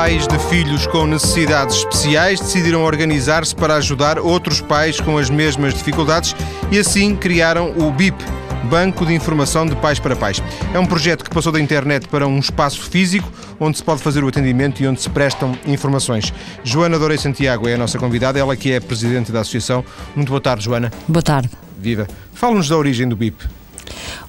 [0.00, 5.74] pais de filhos com necessidades especiais decidiram organizar-se para ajudar outros pais com as mesmas
[5.74, 6.34] dificuldades
[6.72, 8.16] e assim criaram o BIP.
[8.64, 10.42] Banco de Informação de Pais para Pais.
[10.72, 13.30] É um projeto que passou da internet para um espaço físico
[13.60, 16.32] onde se pode fazer o atendimento e onde se prestam informações.
[16.64, 19.84] Joana Dorei Santiago é a nossa convidada, ela que é presidente da associação.
[20.16, 20.90] Muito boa tarde, Joana.
[21.06, 21.50] Boa tarde.
[21.78, 22.08] Viva.
[22.32, 23.44] Fala-nos da origem do BIP.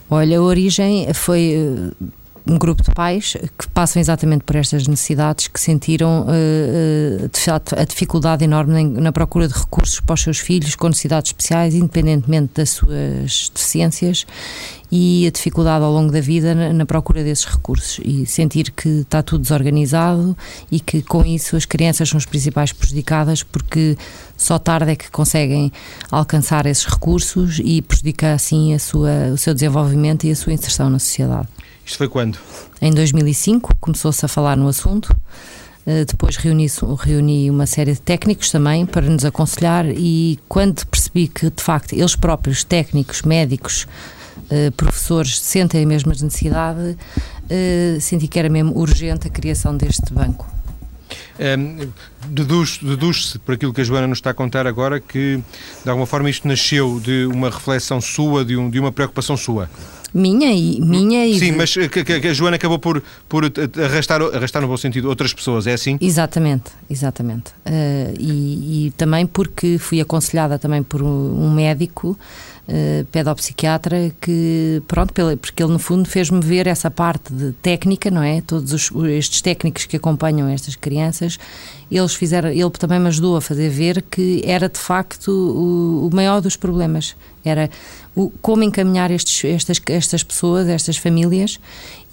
[0.10, 2.06] Olha, a origem foi eh,
[2.46, 7.76] um grupo de pais que passam exatamente por estas necessidades, que sentiram uh, de fato
[7.80, 12.52] a dificuldade enorme na procura de recursos para os seus filhos com necessidades especiais, independentemente
[12.56, 14.26] das suas deficiências,
[14.92, 18.90] e a dificuldade ao longo da vida na, na procura desses recursos e sentir que
[18.90, 20.36] está tudo desorganizado
[20.70, 23.98] e que com isso as crianças são as principais prejudicadas porque
[24.36, 25.72] só tarde é que conseguem
[26.10, 30.90] alcançar esses recursos e prejudica assim a sua, o seu desenvolvimento e a sua inserção
[30.90, 31.48] na sociedade.
[31.86, 32.38] Isto foi quando?
[32.82, 35.16] Em 2005 começou-se a falar no assunto.
[35.86, 36.68] Uh, depois reuni,
[37.00, 41.94] reuni uma série de técnicos também para nos aconselhar e quando percebi que de facto
[41.94, 43.88] eles próprios, técnicos, médicos,
[44.38, 50.14] uh, professores, sentem a mesma necessidade, uh, senti que era mesmo urgente a criação deste
[50.14, 50.48] banco.
[51.40, 51.90] Um, ehm,
[52.28, 55.42] Deduz-se deduz por aquilo que a Joana nos está a contar agora que,
[55.84, 59.68] de alguma forma, isto nasceu de uma reflexão sua, de, um, de uma preocupação sua.
[60.14, 64.62] Minha e minha e Sim, mas que, que, a Joana acabou por, por arrastar, arrastar
[64.62, 65.98] no bom sentido outras pessoas, é assim?
[66.02, 67.52] Exatamente, exatamente.
[67.66, 72.18] Uh, e, e, também porque fui aconselhada também por um médico
[72.68, 78.24] uh, pedopsiquiatra que, pronto, porque ele no fundo fez-me ver essa parte de técnica, não
[78.24, 78.42] é?
[78.42, 81.38] Todos os, estes técnicos que acompanham estas crianças,
[81.92, 86.16] eles fizeram, ele também me ajudou a fazer ver que era de facto o, o
[86.16, 87.16] maior dos problemas.
[87.44, 87.70] Era
[88.16, 91.60] o, como encaminhar estes, estas, estas pessoas, estas famílias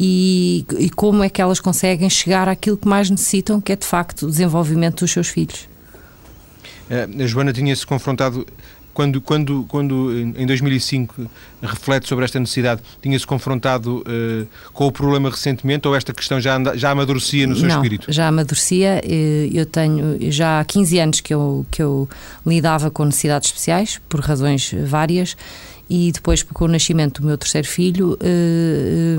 [0.01, 3.87] e, e como é que elas conseguem chegar àquilo que mais necessitam, que é de
[3.87, 5.69] facto o desenvolvimento dos seus filhos.
[6.91, 8.47] Eh, a Joana tinha-se confrontado
[8.99, 11.31] quando, quando, quando em 2005
[11.63, 16.57] reflete sobre esta necessidade, tinha-se confrontado uh, com o problema recentemente ou esta questão já,
[16.57, 18.13] anda, já amadurecia no seu Não, espírito?
[18.13, 19.01] já amadurecia.
[19.05, 22.09] Eh, eu tenho já há 15 anos que eu, que eu
[22.45, 25.37] lidava com necessidades especiais, por razões várias,
[25.89, 29.17] e depois, com o nascimento do meu terceiro filho, eh,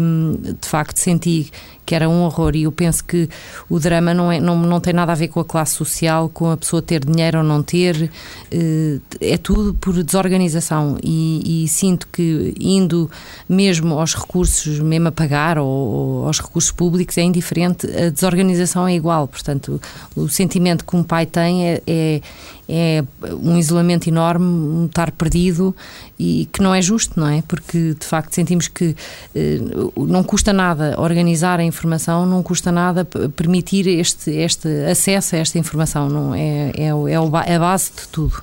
[0.62, 1.50] de facto senti
[1.90, 2.56] que era um horror.
[2.56, 3.28] E eu penso que
[3.68, 6.52] o drama não, é, não, não tem nada a ver com a classe social, com
[6.52, 8.12] a pessoa ter dinheiro ou não ter,
[8.52, 11.00] eh, é tudo por desorganização.
[11.04, 13.10] E, e sinto que indo
[13.48, 18.88] mesmo aos recursos, mesmo a pagar ou, ou, aos recursos públicos é indiferente, a desorganização
[18.88, 19.82] é igual, portanto
[20.16, 22.22] o, sentimento que um pai tem é, é
[22.70, 25.76] é um isolamento enorme, um estar perdido
[26.20, 27.42] e que não é justo, não é?
[27.48, 28.96] Porque de facto sentimos que
[29.36, 29.60] eh,
[29.98, 35.58] não custa nada organizar a informação, não custa nada permitir este, este acesso a esta
[35.58, 38.42] informação, não é, é, é a base de tudo.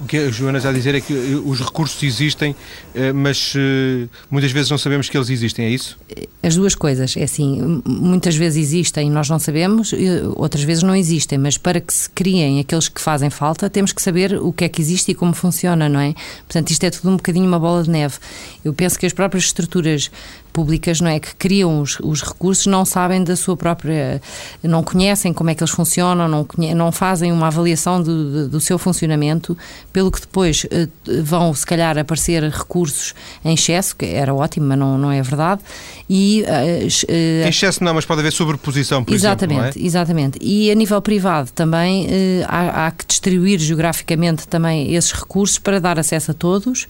[0.00, 2.54] O que a Joana está a dizer é que eh, os recursos existem,
[2.94, 5.96] eh, mas eh, muitas vezes não sabemos que eles existem, é isso?
[6.42, 9.94] As duas coisas, é assim, muitas vezes existem e nós não sabemos,
[10.34, 14.02] outras vezes não existem, mas para que se criem aqueles que fazem falta, temos que
[14.02, 16.12] saber o que é que existe e como funciona, não é?
[16.46, 18.16] Portanto, isto é tudo um bocadinho uma bola de neve.
[18.64, 20.10] Eu penso que as próprias estruturas
[20.54, 24.22] públicas, não é, que criam os, os recursos, não sabem da sua própria,
[24.62, 28.60] não conhecem como é que eles funcionam, não, conhe, não fazem uma avaliação do, do
[28.60, 29.58] seu funcionamento,
[29.92, 30.86] pelo que depois eh,
[31.22, 33.14] vão, se calhar, aparecer recursos
[33.44, 35.60] em excesso, que era ótimo, mas não, não é verdade,
[36.08, 36.44] e...
[36.44, 39.86] Uh, em excesso não, mas pode haver sobreposição, por exatamente, exemplo, é?
[39.86, 42.06] Exatamente, e a nível privado também
[42.46, 46.86] há, há que distribuir geograficamente também esses recursos para dar acesso a todos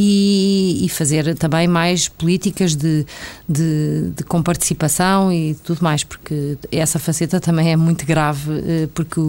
[0.00, 3.04] e, e fazer também mais políticas de,
[3.48, 9.20] de, de comparticipação e tudo mais, porque essa faceta também é muito grave, eh, porque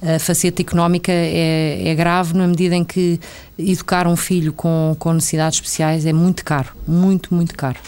[0.00, 3.18] a faceta económica é, é, grave na medida em que
[3.58, 7.80] educar um filho com, com necessidades especiais é muito caro, muito, muito caro.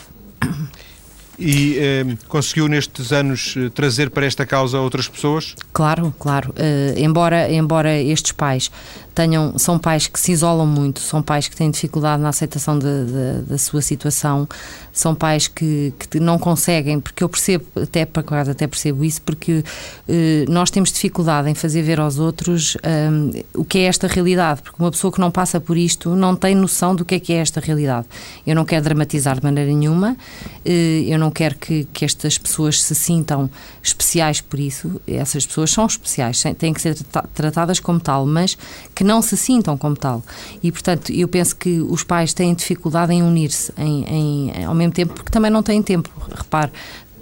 [1.39, 5.55] E eh, conseguiu nestes anos eh, trazer para esta causa outras pessoas?
[5.73, 6.51] Claro, claro.
[6.51, 8.73] Uh, embora, embora estes pais
[9.19, 12.87] tenham, são pais que se isolam muito, são pais que têm dificuldade na aceitação de,
[12.87, 14.49] de, da sua situação,
[14.93, 19.21] são pais que, que, não conseguem, porque eu percebo, até para quase até percebo isso,
[19.23, 19.65] porque
[20.09, 24.63] eh, nós temos dificuldade em fazer ver aos outros um, o que é esta realidade,
[24.63, 27.33] porque uma pessoa que não passa por isto não tem noção do que é que
[27.33, 28.07] é esta realidade.
[28.47, 30.17] Eu não quero dramatizar de maneira nenhuma,
[30.65, 33.51] eh, eu não quero que, que estas pessoas se sintam
[33.83, 36.97] especiais por isso, essas pessoas são especiais, têm que ser
[37.35, 38.57] tratadas como tal, mas
[38.95, 40.23] que não se sintam como tal.
[40.63, 44.93] E, portanto, eu penso que os pais têm dificuldade em unir-se em, em, ao mesmo
[44.93, 46.11] tempo, porque também não têm tempo.
[46.31, 46.71] Repare,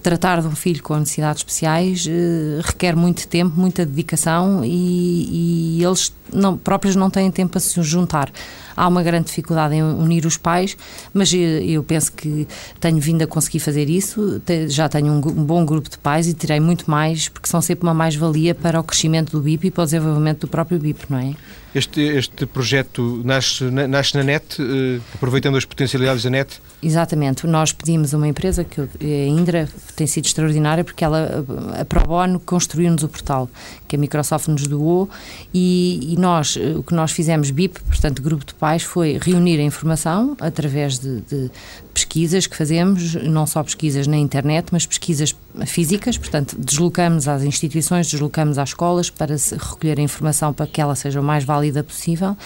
[0.03, 5.85] tratar de um filho com necessidades especiais uh, requer muito tempo, muita dedicação e, e
[5.85, 8.31] eles não, próprios não têm tempo para se juntar.
[8.77, 10.77] Há uma grande dificuldade em unir os pais,
[11.13, 12.47] mas eu, penso que
[12.79, 14.41] tenho vindo a conseguir fazer isso.
[14.69, 17.95] Já tenho um, bom grupo de pais e terei muito mais, porque são sempre uma
[17.95, 21.35] mais-valia para o crescimento do BIP e para o desenvolvimento do próprio BIP, não é?
[21.77, 26.59] Este, este projeto nasce, nasce na NET, uh, aproveitando as potencialidades da NET?
[26.83, 27.47] Exatamente.
[27.47, 31.45] Nós pedimos uma empresa, que a Indra tem sido extraordinária, porque ela,
[31.79, 33.51] a Pro Bono, construiu-nos o portal,
[33.87, 35.11] que a Microsoft nos doou,
[35.53, 39.63] e, e, nós, o que nós fizemos, BIP, portanto, Grupo de Pais, foi reunir a
[39.63, 41.51] informação através de, de
[41.95, 45.37] pesquisas que fazemos, não só pesquisas na internet, mas pesquisas
[45.67, 50.95] físicas, portanto, deslocamos às instituições, deslocamos às escolas para recolher a informação para que ela
[50.95, 52.37] seja o mais válida possível.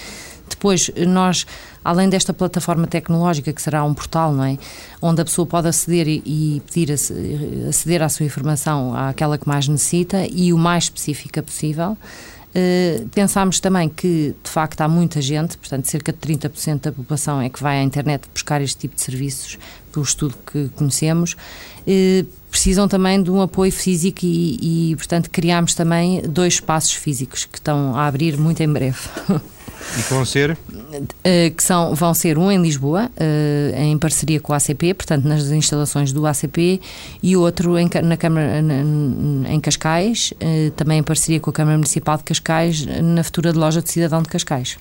[0.51, 1.47] Depois, nós,
[1.83, 4.59] além desta plataforma tecnológica, que será um portal, não é?
[5.01, 6.93] Onde a pessoa pode aceder e, pedir
[7.69, 11.97] aceder à sua informação àquela que mais necessita e o mais específica possível.
[12.51, 17.41] Uh, pensámos também que, de facto, há muita gente, portanto, cerca de 30% da população
[17.41, 19.59] é que vai à internet buscar este tipo de serviços,
[19.93, 21.37] pelo estudo que conhecemos.
[21.87, 27.45] Uh, precisam também de um apoio físico e, e, portanto, criámos também dois espaços físicos
[27.45, 28.99] que estão a abrir muito em breve.
[29.99, 30.57] E que vão ser?
[31.03, 35.25] Uh, que são, vão ser um em Lisboa, uh, em parceria com a ACP, portanto,
[35.25, 36.81] nas instalações do ACP,
[37.23, 38.63] e outro em, na Câmara,
[39.49, 43.59] em Cascais, uh, também em parceria com a Câmara Municipal de Cascais, na futura de
[43.59, 44.77] loja de cidadão de Cascais.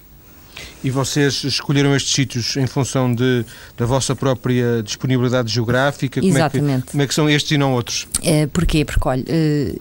[0.83, 3.45] E vocês escolheram estes sítios em função de,
[3.77, 6.23] da vossa própria disponibilidade geográfica?
[6.23, 6.59] Exatamente.
[6.59, 8.07] Como é que, como é que são estes e não outros?
[8.21, 8.83] É, porquê?
[8.83, 9.23] Porque, olha,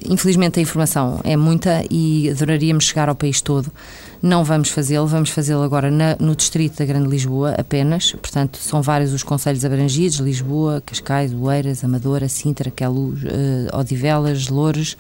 [0.05, 3.73] infelizmente a informação é muita e adoraríamos chegar ao país todo.
[4.21, 8.83] Não vamos fazê-lo, vamos fazê-lo agora na, no distrito da Grande Lisboa apenas, portanto são
[8.83, 14.97] vários os conselhos abrangidos, Lisboa, Cascais, Oeiras, Amadora, Sintra, Queluz, uh, Odivelas, Loures,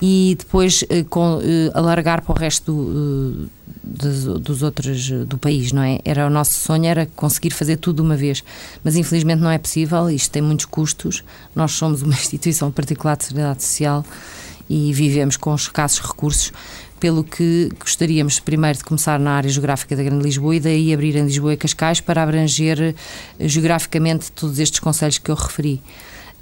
[0.00, 1.42] e depois uh, com, uh,
[1.72, 3.48] alargar para o resto do,
[3.84, 6.00] dos, dos, outros do país, não é?
[6.04, 8.42] Era o nosso sonho era conseguir fazer tudo de uma vez,
[8.82, 11.22] mas infelizmente não é possível, isto tem muitos custos,
[11.54, 14.04] nós somos uma instituição particular de seguridade social
[14.68, 16.52] e vivemos com escassos recursos,
[17.02, 21.16] pelo que gostaríamos primeiro de começar na área geográfica da Grande Lisboa e daí abrir
[21.16, 25.82] em Lisboa e Cascais para abranger eh, geograficamente todos estes conselhos que eu referi.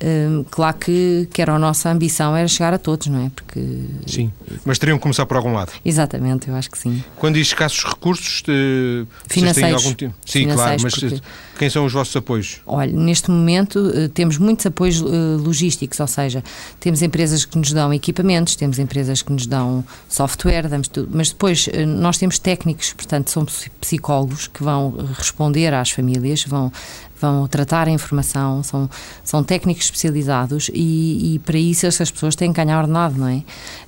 [0.05, 3.31] Hum, claro que, que era a nossa ambição era chegar a todos, não é?
[3.35, 3.59] Porque
[4.07, 4.31] sim,
[4.63, 5.73] mas teriam que começar por algum lado.
[5.83, 7.03] Exatamente, eu acho que sim.
[7.17, 10.13] Quando diz escassos recursos, eh, financeiros, algum?
[10.27, 11.23] Sim, claro, mas porque...
[11.61, 12.63] quem são os vossos apoios?
[12.67, 15.05] Olha, neste momento eh, temos muitos apoios eh,
[15.39, 16.43] logísticos, ou seja,
[16.81, 21.29] temos empresas que nos dão equipamentos, temos empresas que nos dão software, damos tudo, mas
[21.29, 23.45] depois nós temos técnicos, portanto, são
[23.79, 26.73] psicólogos que vão responder às famílias, vão
[27.21, 28.89] vão tratar a informação, são,
[29.23, 33.43] são técnicos especializados e, e para isso essas pessoas têm que ganhar ordenado, não é?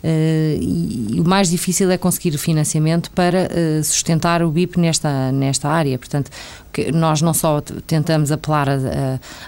[0.05, 3.49] E, e, o mais difícil é conseguir financiamento para
[3.83, 5.99] sustentar o BIP nesta, nesta área.
[5.99, 6.31] Portanto,
[6.93, 8.69] nós não só tentamos apelar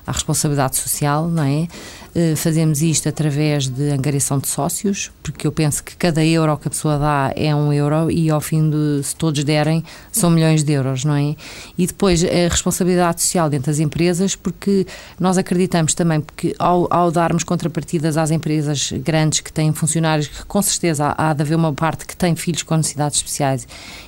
[0.07, 1.69] à responsabilidade social, não é?
[2.17, 6.69] Eh, fazemos isto através de angariação de sócios, porque eu penso que cada euro que
[6.69, 10.63] a pessoa dá é um euro e ao fim de, se todos derem, são milhões
[10.63, 11.35] de euros, não é?
[11.77, 14.87] E depois a responsabilidade social dentro das empresas, porque
[15.19, 20.45] nós acreditamos também que ao, ao darmos contrapartidas às empresas grandes que têm funcionários, que
[20.45, 23.67] com certeza há, há de haver uma parte que tem filhos com necessidades especiais,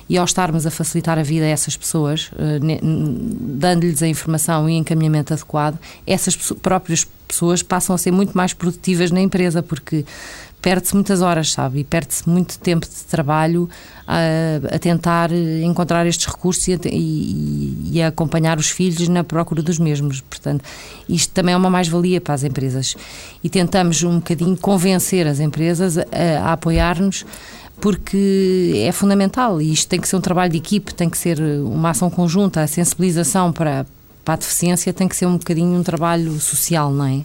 [0.09, 4.75] e ao estarmos a facilitar a vida a essas pessoas, eh, dando-lhes a informação e
[4.77, 10.05] encaminhamento adequado, essas próprias pessoas passam a ser muito mais produtivas na empresa, porque
[10.61, 11.79] perde-se muitas horas, sabe?
[11.79, 13.69] E perde-se muito tempo de trabalho
[14.07, 19.23] a, a tentar encontrar estes recursos e a, e, e a, acompanhar os filhos na
[19.23, 20.21] procura dos mesmos.
[20.21, 20.63] Portanto,
[21.07, 22.95] isto também é uma mais-valia para as empresas.
[23.43, 26.03] E tentamos um bocadinho convencer as empresas a,
[26.43, 27.25] a apoiar-nos
[27.79, 31.39] porque é fundamental e isto tem que ser um trabalho de equipe, tem que ser
[31.39, 33.85] uma ação conjunta, a sensibilização para,
[34.25, 37.23] para a deficiência tem que ser um bocadinho um trabalho social, não é?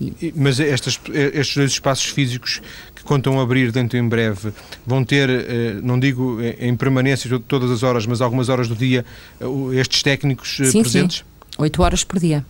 [0.00, 0.32] E...
[0.34, 2.60] Mas estas, estes dois espaços físicos
[2.94, 4.52] que contam abrir dentro em breve
[4.86, 9.04] vão ter, eh, não digo em permanência todas as horas, mas algumas horas do dia,
[9.40, 9.44] eh,
[9.78, 11.18] estes técnicos eh, sim, presentes?
[11.18, 11.24] Sim,
[11.58, 12.44] oito horas por dia.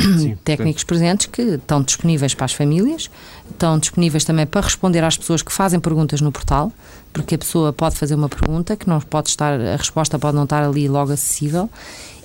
[0.00, 0.86] Sim, técnicos portanto.
[0.86, 3.10] presentes que estão disponíveis para as famílias,
[3.50, 6.72] estão disponíveis também para responder às pessoas que fazem perguntas no portal,
[7.12, 10.44] porque a pessoa pode fazer uma pergunta que não pode estar, a resposta pode não
[10.44, 11.70] estar ali logo acessível.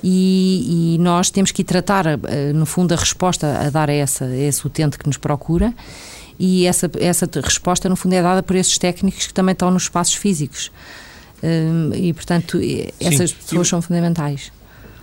[0.03, 4.25] E, e nós temos que tratar, eh, no fundo, a resposta a dar a, essa,
[4.25, 5.73] a esse utente que nos procura,
[6.39, 9.83] e essa, essa resposta, no fundo, é dada por esses técnicos que também estão nos
[9.83, 10.71] espaços físicos.
[11.43, 12.59] Hum, e, portanto,
[12.99, 13.35] essas Sim.
[13.35, 14.51] pessoas são fundamentais.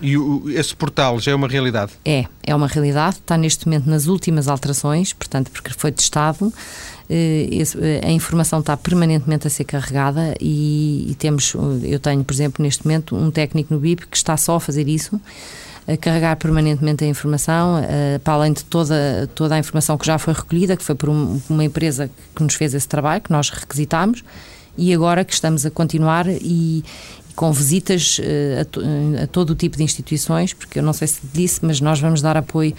[0.01, 1.93] E o, esse portal já é uma realidade?
[2.05, 3.17] É, é uma realidade.
[3.17, 6.53] Está neste momento nas últimas alterações, portanto, porque foi testado.
[7.11, 7.49] Eh,
[7.81, 12.85] eh, a informação está permanentemente a ser carregada e, temos, eu tenho, por exemplo, neste
[12.85, 15.21] momento um técnico no BIP que está só a fazer isso,
[15.87, 20.19] a carregar permanentemente a informação, eh, para além de toda, toda a informação que já
[20.19, 23.49] foi recolhida, que foi por um, uma empresa que nos fez esse trabalho, que nós
[23.49, 24.23] requisitámos,
[24.77, 26.85] e agora que estamos a continuar e,
[27.39, 28.21] com visitas
[28.61, 28.81] a, to,
[29.23, 32.21] a, todo o tipo de instituições, porque eu não sei se disse, mas nós vamos
[32.21, 32.75] dar apoio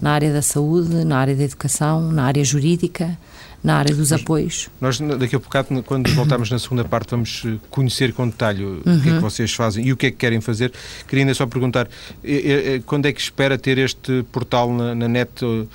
[0.00, 3.18] na área da saúde, na área da educação, na área jurídica,
[3.64, 4.68] na área dos apoios.
[4.80, 8.78] Nós, daqui a bocado, quando voltarmos na segunda parte, vamos eh, conhecer com detalhe uhum.
[8.78, 9.20] o que é que uhum.
[9.20, 10.70] vocês fazem e o que é que querem fazer.
[11.08, 11.88] Queria ainda só perguntar,
[12.22, 15.66] eh, eh, quando é que espera ter este portal na, na net uh,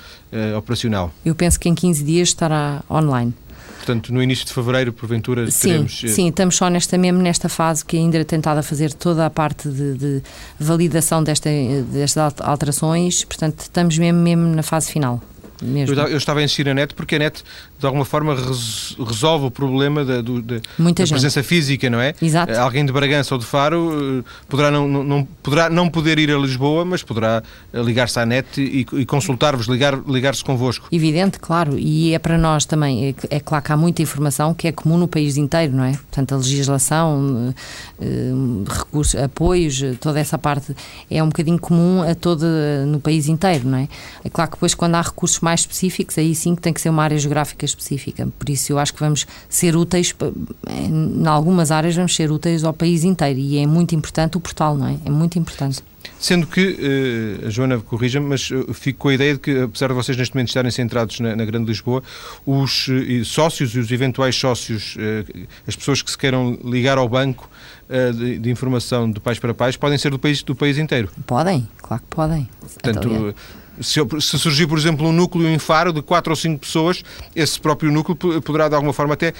[0.56, 1.12] operacional?
[1.26, 3.34] Eu penso que em 15 dias estará online.
[3.80, 6.00] Portanto, no início de fevereiro, porventura, sim, teremos...
[6.06, 9.30] Sim, estamos só nesta, mesmo nesta fase que ainda é tentado a fazer toda a
[9.30, 10.22] parte de, de
[10.58, 11.48] validação desta,
[11.90, 15.22] destas alterações, portanto, estamos mesmo, mesmo na fase final.
[15.62, 15.94] Mesmo.
[15.94, 17.42] Eu, eu, estava a insistir na net porque a net,
[17.80, 22.14] de alguma forma, res, resolve o problema da, do, da, da presença física, não é?
[22.20, 22.52] Exato.
[22.58, 26.38] Alguém de Bragança ou de Faro eh, poderá não, não, poderá não poder ir a
[26.38, 30.88] Lisboa, mas poderá eh, ligar-se à net e, e consultar-vos, ligar-se ligar convosco.
[30.90, 31.78] Evidente, claro.
[31.78, 33.08] E é para nós também.
[33.30, 35.92] É, é claro que há muita informação que é comum no país inteiro, não é?
[35.92, 37.54] Portanto, a legislação,
[38.00, 38.32] eh,
[38.66, 40.74] recursos, apoios, toda essa parte
[41.10, 42.46] é um bocadinho comum a todo
[42.86, 43.88] no país inteiro, não é?
[44.24, 46.80] É claro que depois, quando há recursos mais mais específicos, aí sim que tem que
[46.80, 48.28] ser uma área geográfica específica.
[48.38, 50.14] Por isso eu acho que vamos ser úteis,
[50.68, 54.76] em algumas áreas vamos ser úteis ao país inteiro e é muito importante o portal,
[54.76, 54.96] não é?
[55.04, 55.82] É muito importante.
[56.18, 59.88] Sendo que, uh, a Joana corrija-me, mas uh, fico com a ideia de que, apesar
[59.88, 62.02] de vocês neste momento estarem centrados na, na Grande Lisboa,
[62.44, 64.96] os uh, sócios e os eventuais sócios,
[65.66, 67.48] as pessoas que se queiram ligar ao banco
[68.16, 71.08] de, de, informação de pais para pais, podem ser do país, do país inteiro?
[71.26, 72.48] Podem, claro que podem.
[72.60, 73.34] Portanto,
[73.80, 77.02] se, se, surgir, por exemplo, um núcleo em Faro de 4 ou 5 pessoas,
[77.34, 79.32] esse próprio núcleo poderá, de alguma forma, até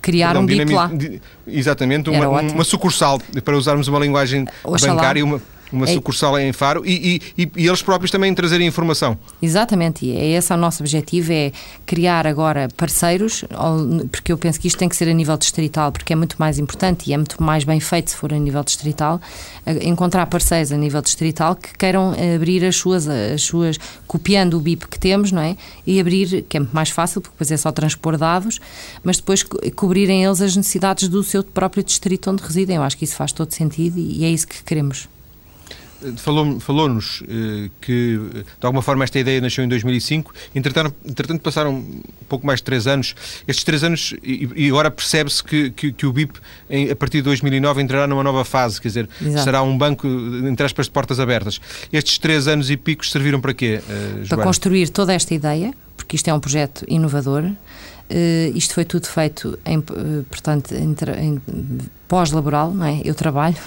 [0.00, 0.90] criar um BIP lá.
[1.46, 4.94] Exatamente, uma, uma, sucursal, para usarmos uma linguagem Oxalá.
[4.94, 5.40] bancária, uma,
[5.72, 5.94] uma é...
[5.94, 9.18] sucursal em Faro e, e, e, eles próprios também trazerem informação.
[9.40, 11.52] Exatamente, e é esse o nosso objetivo, é
[11.86, 13.44] criar agora parceiros,
[14.10, 16.58] porque eu penso que isto tem que ser a nível distrital, porque é muito mais
[16.58, 19.20] importante e é muito mais bem feito se for a nível distrital,
[19.82, 24.88] encontrar parceiros a nível distrital que queiram abrir as suas, as suas copiando o BIP
[24.88, 25.56] que temos, não é?
[25.86, 28.60] E abrir, que é muito mais fácil, porque depois é só transpor dados,
[29.02, 29.42] mas depois
[29.74, 32.76] cobrirem eles as necessidades do seu próprio distrito onde residem.
[32.76, 35.08] Eu acho que isso faz todo sentido e é isso que queremos.
[36.16, 36.88] Falou-nos falou
[37.28, 38.18] eh, que,
[38.60, 40.32] de alguma forma, esta ideia nasceu em 2005.
[40.54, 43.14] Entretanto, entretanto passaram um pouco mais de três anos.
[43.46, 46.38] Estes três anos, e, e agora percebe-se que, que, que, o BIP,
[46.70, 49.44] em, a partir de 2009, entrará numa nova fase, quer dizer, Exato.
[49.44, 51.60] será um banco, entre aspas, de portas abertas.
[51.92, 56.16] Estes três anos e picos serviram para quê, uh, Para construir toda esta ideia, porque
[56.16, 57.50] isto é um projeto inovador.
[58.10, 61.40] Uh, isto foi tudo feito em, uh, portanto, em, em
[62.08, 63.02] pós-laboral, não é?
[63.04, 63.58] Eu trabalho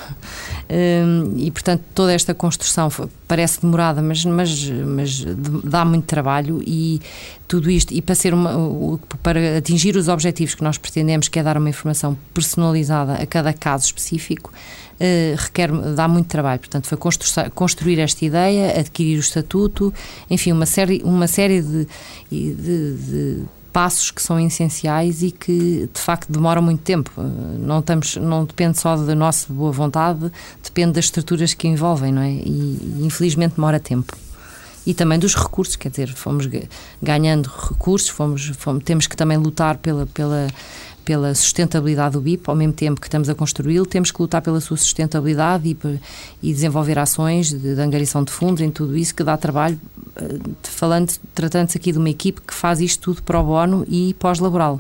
[0.68, 5.24] uh, e, portanto, toda esta construção foi, parece demorada, mas, mas, mas
[5.64, 7.00] dá muito trabalho e
[7.48, 11.44] tudo isto, e para, ser uma, para atingir os objetivos que nós pretendemos, que é
[11.44, 14.52] dar uma informação personalizada a cada caso específico,
[15.38, 16.60] requer, dá muito trabalho.
[16.60, 16.98] Portanto, foi
[17.54, 19.94] construir esta ideia, adquirir o estatuto,
[20.30, 21.88] enfim, uma série, uma série de,
[22.32, 27.12] de, de passos que são essenciais e que de facto demoram muito tempo.
[27.60, 30.32] Não, estamos, não depende só da nossa boa vontade,
[30.64, 32.32] depende das estruturas que envolvem, não é?
[32.32, 34.16] E infelizmente demora tempo.
[34.86, 36.48] E também dos recursos, quer dizer, fomos
[37.02, 40.48] ganhando recursos, fomos, fomos temos que também lutar pela, pela
[41.04, 44.60] pela sustentabilidade do BIP, ao mesmo tempo que estamos a construí-lo, temos que lutar pela
[44.60, 46.00] sua sustentabilidade e,
[46.42, 49.80] e desenvolver ações de, de, angariação de fundos em tudo isso que dá trabalho,
[50.16, 54.80] eh, falando, tratando-se aqui de uma equipe que faz isto tudo pro bono e pós-laboral.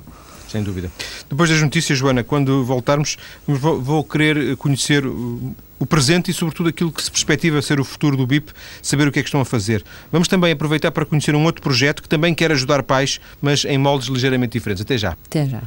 [0.51, 0.91] Sem dúvida.
[1.29, 3.17] Depois das notícias, Joana, quando voltarmos,
[3.47, 8.27] vou, querer conhecer o presente e, sobretudo, aquilo que se perspectiva ser o futuro do
[8.27, 9.81] BIP, saber o que é que estão a fazer.
[10.11, 13.77] Vamos também aproveitar para conhecer um outro projeto que também quer ajudar pais, mas em
[13.77, 14.81] moldes ligeiramente diferentes.
[14.81, 15.11] Até já.
[15.25, 15.61] Até já.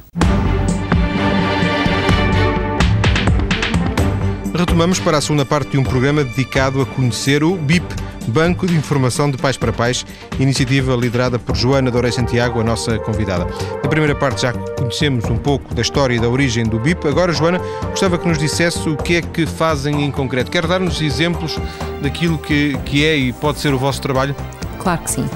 [4.55, 8.75] Retomamos para a segunda parte de um programa dedicado a conhecer o BIP Banco de
[8.75, 10.05] Informação de Pais para Pais,
[10.39, 13.47] iniciativa liderada por Joana Dorei Santiago, a nossa convidada.
[13.83, 17.07] Na primeira parte já conhecemos um pouco da história e da origem do BIP.
[17.07, 20.51] Agora, Joana, gostava que nos dissesse o que é que fazem em concreto.
[20.51, 21.59] Quer dar-nos exemplos
[22.03, 24.35] daquilo que, que é e pode ser o vosso trabalho?
[24.79, 25.29] Claro que sim.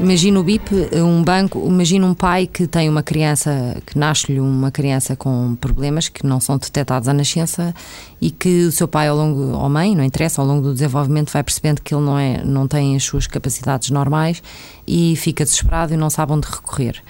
[0.00, 4.70] Imagina o BIP, um banco, imagina um pai que tem uma criança, que nasce-lhe uma
[4.70, 7.74] criança com problemas que não são detectados à nascença
[8.20, 11.32] e que o seu pai ao longo, ou mãe, não interessa, ao longo do desenvolvimento
[11.32, 14.40] vai percebendo que ele não, é, não tem as suas capacidades normais
[14.86, 17.02] e fica desesperado e não sabe onde recorrer.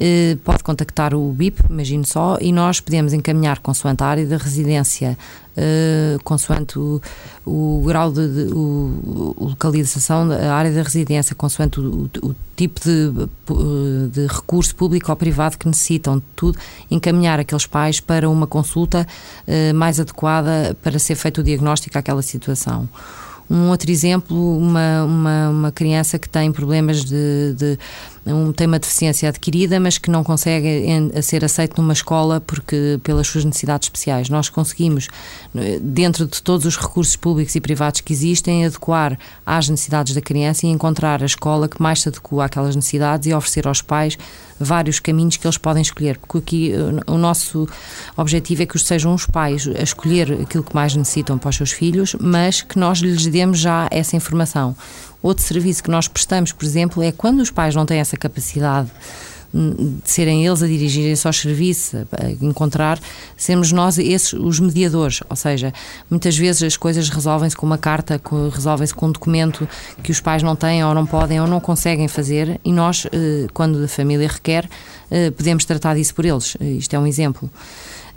[0.00, 4.36] Eh, pode contactar o BIP, imagino só, e nós podemos encaminhar consoante a área da
[4.36, 5.16] residência,
[5.56, 7.00] uh, consoante o,
[7.46, 13.12] o grau de, de o, localização da área da residência, consoante o, o tipo de,
[14.10, 16.58] de, recurso público ou privado que necessitam, tudo,
[16.90, 19.06] encaminhar aqueles pais para uma consulta
[19.74, 22.88] mais adequada para ser feito o diagnóstico àquela situação.
[23.48, 27.78] Um outro exemplo, uma, uma, uma criança que tem problemas de, de
[28.26, 30.84] um, tem uma deficiência adquirida, mas que não consegue
[31.22, 34.28] ser aceito numa escola porque pelas suas necessidades especiais.
[34.28, 35.08] Nós conseguimos,
[35.80, 40.66] dentro de todos os recursos públicos e privados que existem, adequar às necessidades da criança
[40.66, 44.16] e encontrar a escola que mais se adequa àquelas necessidades e oferecer aos pais
[44.58, 46.72] vários caminhos que eles podem escolher, porque aqui
[47.06, 47.68] o nosso
[48.16, 51.72] objetivo é que sejam os pais a escolher aquilo que mais necessitam para os seus
[51.72, 54.76] filhos, mas que nós lhes demos já essa informação.
[55.24, 58.90] Outro serviço que nós prestamos, por exemplo, é quando os pais não têm essa capacidade
[59.54, 63.00] hum, de serem eles a dirigirem-se ao serviço, a encontrar,
[63.34, 65.22] sermos nós esses os mediadores.
[65.30, 65.72] Ou seja,
[66.10, 68.20] muitas vezes as coisas resolvem-se com uma carta,
[68.52, 69.66] resolvem-se com um documento
[70.02, 73.46] que os pais não têm ou não podem ou não conseguem fazer e nós, eh,
[73.54, 74.68] quando a família requer,
[75.10, 76.54] eh, podemos tratar disso por eles.
[76.60, 77.50] Isto é um exemplo.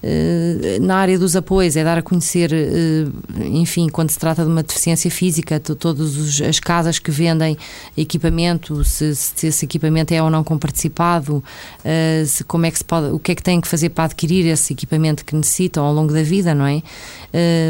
[0.01, 3.07] Eh, na área dos apoios, é dar a conhecer, eh,
[3.45, 7.57] enfim, quando se trata de uma deficiência física, todas as casas que vendem
[7.97, 11.43] equipamento, se, se esse equipamento é ou não comparticipado,
[11.83, 14.05] eh, se, como é que se pode, o que é que têm que fazer para
[14.05, 16.81] adquirir esse equipamento que necessitam ao longo da vida, não é?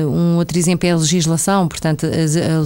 [0.06, 2.08] Um outro exemplo é a legislação, portanto,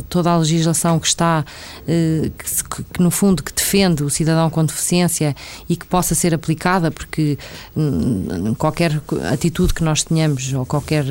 [0.10, 1.44] toda a legislação que está,
[1.86, 5.36] que, que no fundo que defende o cidadão com deficiência
[5.68, 7.39] e que possa ser aplicada, porque
[7.75, 9.01] hum, qualquer
[9.32, 11.05] atitude atitude que nós tenhamos ou qualquer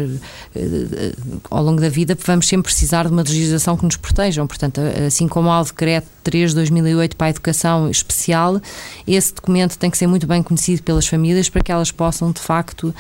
[0.57, 1.13] eh,
[1.51, 4.47] ao longo da vida, vamos sempre precisar de uma legislação que nos protejam.
[4.47, 8.61] Portanto, assim como há o decreto 3 de 2008 para a educação especial,
[9.07, 12.41] esse documento tem que ser muito bem conhecido pelas famílias para que elas possam, de
[12.41, 12.95] facto,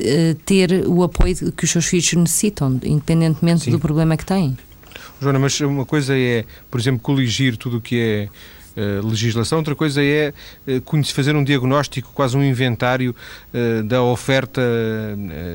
[0.00, 3.70] eh, ter o apoio que os seus filhos necessitam, independentemente Sim.
[3.70, 4.56] do problema que têm.
[5.20, 8.28] Joana, mas uma coisa é, por exemplo, coligir tudo o que é
[8.76, 10.34] eh, legislação, outra coisa é
[10.68, 13.16] uh, fazer um diagnóstico, quase um inventário
[13.54, 14.60] uh, da oferta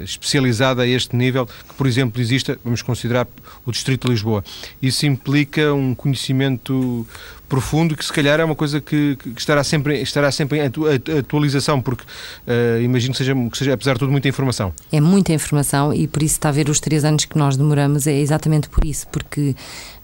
[0.03, 3.27] especializada a este nível, que, por exemplo, exista, vamos considerar
[3.63, 4.43] o Distrito de Lisboa.
[4.81, 7.05] Isso implica um conhecimento
[7.51, 10.85] profundo que se calhar é uma coisa que, que estará, sempre, estará sempre em atu,
[11.19, 12.05] atualização, porque
[12.47, 14.71] uh, imagino que seja, que seja, apesar de tudo, muita informação.
[14.89, 18.07] É muita informação e por isso está a ver os três anos que nós demoramos,
[18.07, 19.53] é exatamente por isso, porque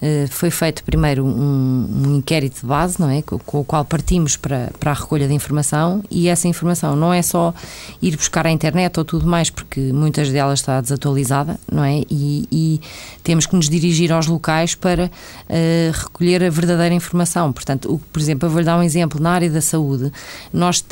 [0.01, 3.21] uh, foi feito primeiro um, um, inquérito de base, não é?
[3.21, 7.13] Com, com, o qual partimos para, para a recolha de informação e essa informação não
[7.13, 7.53] é só
[8.01, 12.01] ir buscar à internet ou tudo mais, porque muitas delas está desatualizada, não é?
[12.12, 12.81] E, e
[13.23, 18.19] temos que nos dirigir aos locais para uh, recolher a verdadeira informação Portanto, o, por
[18.19, 19.21] exemplo, eu vou-lhe dar um exemplo.
[19.21, 20.12] Na área da saúde,
[20.52, 20.84] nós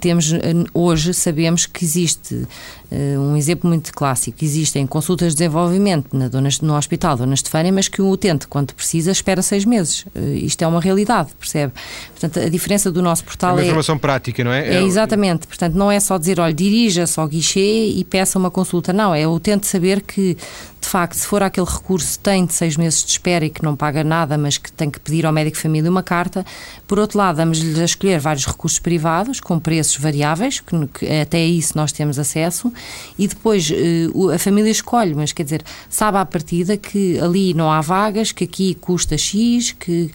[0.00, 0.32] temos,
[0.72, 4.38] hoje, sabemos que existe uh, um exemplo muito clássico.
[4.42, 8.74] Existem consultas de desenvolvimento na dona, no Hospital Dona Estefânia, mas que o utente, quando
[8.74, 10.04] precisa, espera seis meses.
[10.14, 11.72] Uh, isto é uma realidade, percebe?
[12.10, 13.62] Portanto, a diferença do nosso portal é...
[13.62, 14.76] uma informação prática, não é?
[14.76, 15.46] É, exatamente.
[15.46, 18.92] Portanto, não é só dizer, olha, dirija-se ao guichê e peça uma consulta.
[18.92, 20.36] Não, é o utente saber que
[20.80, 23.76] de facto, se for aquele recurso, tem de seis meses de espera e que não
[23.76, 26.44] paga nada, mas que tem que pedir ao médico de família uma carta.
[26.86, 31.44] Por outro lado, damos-lhe a escolher vários recursos privados com preços variáveis, que, que até
[31.44, 32.72] isso nós temos acesso,
[33.18, 37.70] e depois uh, a família escolhe, mas quer dizer, sabe à partida que ali não
[37.70, 40.10] há vagas, que aqui custa X, que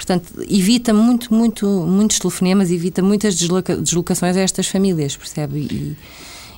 [0.00, 5.58] Portanto, evita muito, muito, muitos telefonemas, evita muitas desloca deslocações a estas famílias, percebe?
[5.58, 5.96] E,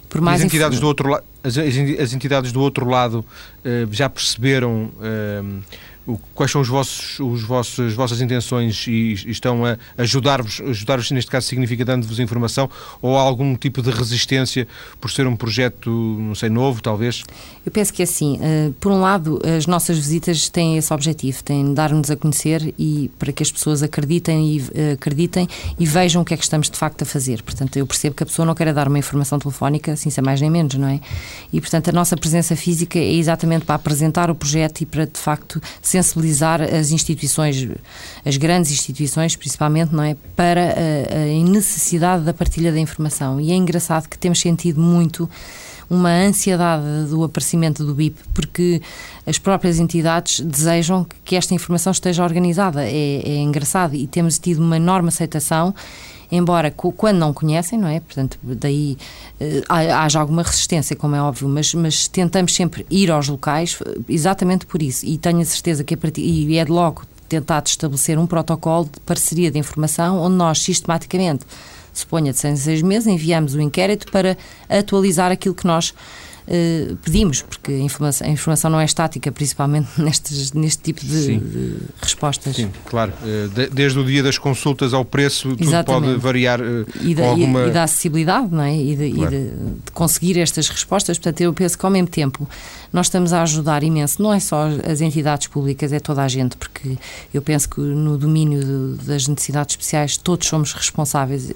[0.08, 3.24] por mais as entidades do outro lado as, as entidades do outro lado
[3.64, 5.62] uh, já perceberam uh,
[6.34, 11.30] quais são os vossos, os vossos, as vossas intenções e, estão a ajudar-vos, ajudar-vos neste
[11.30, 12.68] caso significa dando-vos informação
[13.00, 14.66] ou algum tipo de resistência
[15.00, 17.22] por ser um projeto, não sei, novo talvez?
[17.64, 21.42] Eu penso que é assim, uh, por um lado as nossas visitas têm esse objetivo,
[21.42, 26.22] têm dar-nos a conhecer e para que as pessoas acreditem e, uh, acreditem e vejam
[26.22, 27.42] o que é que estamos de facto a fazer.
[27.42, 30.40] Portanto, eu percebo que a pessoa não quer dar uma informação telefónica, assim sem mais
[30.40, 31.00] nem menos, não é?
[31.52, 35.18] E portanto a nossa presença física é exatamente para apresentar o projeto e para de
[35.18, 35.60] facto
[35.92, 37.68] sensibilizar as instituições,
[38.24, 40.16] as grandes instituições principalmente, não é?
[40.34, 43.40] Para a, a necessidade da partilha da informação.
[43.40, 45.28] E é engraçado que temos sentido muito
[45.90, 48.80] uma ansiedade do aparecimento do BIP, porque
[49.26, 52.82] as próprias entidades desejam que esta informação esteja organizada.
[52.84, 55.74] É, é engraçado e temos tido uma enorme aceitação
[56.32, 58.00] embora quando não conhecem, não é?
[58.00, 58.96] Portanto, daí
[59.38, 64.64] uh, haja alguma resistência, como é óbvio, mas, mas tentamos sempre ir aos locais exatamente
[64.64, 65.04] por isso.
[65.04, 68.88] E tenho a certeza que a partir, e é de logo tentado estabelecer um protocolo
[68.90, 71.44] de parceria de informação onde nós sistematicamente,
[71.92, 74.36] suponha de seis meses, enviamos o inquérito para
[74.68, 75.92] atualizar aquilo que nós
[76.46, 81.38] uh, pedimos, porque a informação, a informação, não é estática, principalmente nestes, neste tipo de,
[81.38, 82.56] de respostas.
[82.56, 83.12] Sim, claro.
[83.22, 86.10] Uh, desde o dia das consultas ao preço, tudo Exatamente.
[86.10, 87.64] pode variar uh, e da, alguma...
[87.64, 88.76] E, e, da acessibilidade, não é?
[88.76, 89.34] E, de, claro.
[89.34, 89.52] e de,
[89.92, 91.18] conseguir estas respostas.
[91.18, 92.48] Portanto, eu penso que ao mesmo tempo
[92.92, 96.56] nós estamos a ajudar imenso, não é só as entidades públicas, é toda a gente,
[96.56, 96.96] porque
[97.32, 101.50] eu penso que no domínio de, das necessidades especiais todos somos responsáveis,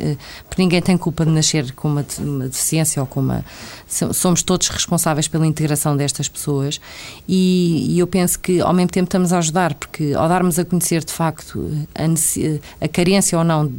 [0.49, 3.45] porque ninguém tem culpa de nascer com uma, uma deficiência ou com uma.
[3.87, 6.81] Somos todos responsáveis pela integração destas pessoas
[7.29, 10.65] e, e, eu penso que ao mesmo tempo estamos a ajudar, porque ao darmos a
[10.65, 13.71] conhecer de facto a, a carência ou não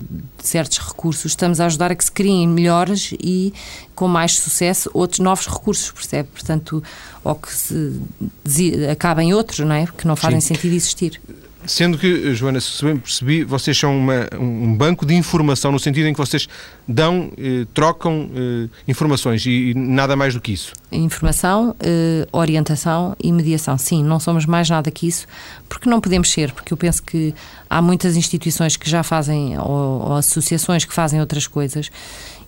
[0.44, 3.54] certos recursos, estamos a ajudar a que se criem melhores e
[3.96, 6.30] com mais sucesso outros novos recursos, percebe?
[6.32, 6.84] Portanto,
[7.24, 9.88] ou que se acabem outros, não é?
[9.98, 10.56] Que não fazem Sim.
[10.56, 11.22] sentido existir.
[11.68, 16.08] Sendo que, Joana, se bem percebi, vocês são uma, um banco de informação no sentido
[16.08, 16.48] em que vocês
[16.88, 20.72] dão, eh, trocam eh, informações e, e, nada mais do que isso.
[20.90, 23.78] Informação, eh, orientação e mediação.
[23.78, 25.28] Sim, não somos mais nada que isso,
[25.68, 27.36] porque não podemos ser, porque eu penso que
[27.70, 31.92] há muitas instituições que já fazem, ou, ou associações que fazem outras coisas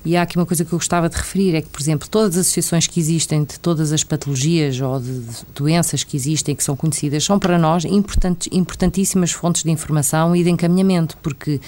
[0.06, 2.38] e há aqui uma coisa que eu gostava de referir: é que, por exemplo, todas
[2.38, 5.22] as associações que existem de todas as patologias ou de,
[5.54, 10.50] doenças que existem, que são conhecidas, são para nós importantíssimas fontes de informação e de
[10.50, 11.60] encaminhamento, porque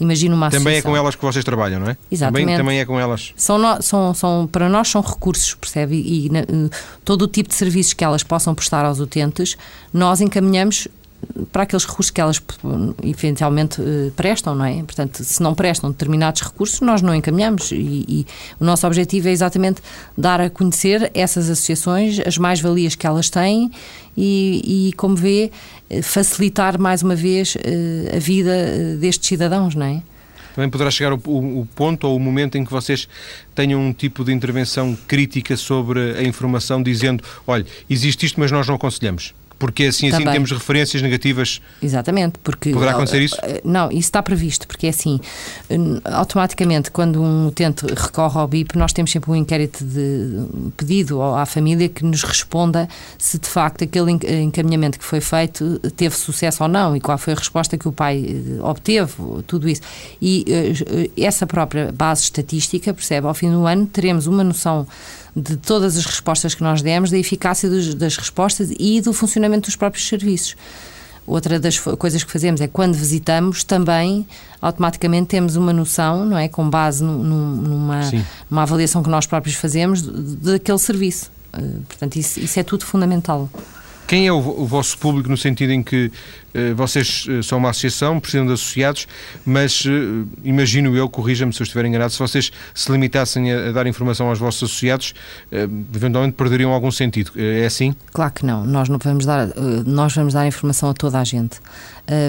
[0.00, 0.64] imagina uma associação.
[0.64, 1.96] Também é com elas que vocês trabalham, não é?
[2.10, 2.42] Exatamente.
[2.42, 3.32] Também, também é com elas.
[3.36, 5.94] São, no, são, são, para nós são recursos, percebe?
[5.96, 6.40] E, e na,
[7.04, 9.56] todo o tipo de serviços que elas possam prestar aos utentes,
[9.92, 10.88] nós encaminhamos
[11.52, 12.40] para aqueles recursos que elas
[13.02, 14.76] eventualmente eh, prestam, não é?
[14.82, 18.26] Portanto, se não prestam determinados recursos, nós não encaminhamos e, e
[18.60, 19.80] o nosso objetivo é exatamente
[20.16, 23.70] dar a conhecer essas associações, as mais-valias que elas têm
[24.16, 25.50] e, e, como vê,
[25.90, 30.02] eh, facilitar mais uma vez eh, a vida destes cidadãos, não é?
[30.54, 33.08] Também poderá chegar o, o, o, ponto ou o momento em que vocês
[33.54, 38.66] tenham um tipo de intervenção crítica sobre a informação, dizendo: olha, existe isto, mas nós
[38.66, 41.60] não aconselhamos porque assim, assim temos referências negativas.
[41.82, 42.70] Exatamente, porque.
[42.70, 43.36] Poderá acontecer isso?
[43.42, 45.20] Eh, não, isso está previsto, porque é assim,
[46.04, 51.44] automaticamente, quando um utente recorre ao BIP, nós temos sempre um inquérito de pedido à
[51.44, 56.68] família que nos responda se de facto aquele encaminhamento que foi feito teve sucesso ou
[56.68, 59.12] não e qual foi a resposta que o pai eh, obteve,
[59.46, 59.82] tudo isso.
[60.22, 64.86] E eh, essa própria base estatística, percebe, ao fim do ano teremos uma noção
[65.34, 69.68] de todas as respostas que nós demos, da eficácia dos, das respostas e do funcionamento
[69.68, 70.56] dos próprios serviços.
[71.26, 74.26] Outra das coisas que fazemos é quando visitamos também
[74.62, 78.00] automaticamente temos uma noção, não é, com base numa,
[78.50, 81.30] numa avaliação que nós próprios fazemos daquele serviço.
[81.52, 83.48] Eh, portanto, isso, isso é tudo fundamental.
[84.08, 87.68] Quem é o, o vosso público no sentido em que uh, vocês uh, são uma
[87.68, 89.06] associação, precisam de associados,
[89.44, 93.72] mas uh, imagino eu, corrija-me se eu estiver enganado, se vocês se limitassem a, a
[93.72, 95.14] dar informação aos vossos associados,
[95.94, 97.32] eventualmente perderiam algum sentido.
[97.36, 97.94] É assim?
[98.10, 98.64] Claro que não.
[98.64, 99.48] Nós não vamos dar,
[99.84, 101.60] nós vamos dar informação a toda a gente.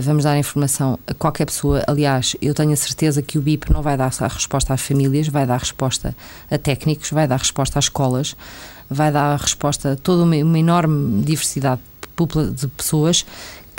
[0.03, 1.81] vamos dar informação a qualquer pessoa.
[1.87, 5.29] Aliás, eu tenho a certeza que o BIP não vai dar a resposta às famílias,
[5.29, 6.13] vai dar resposta
[6.51, 8.35] a técnicos, vai dar resposta às escolas
[8.89, 11.81] vai dar a resposta a toda uma, uma enorme diversidade
[12.55, 13.25] de pessoas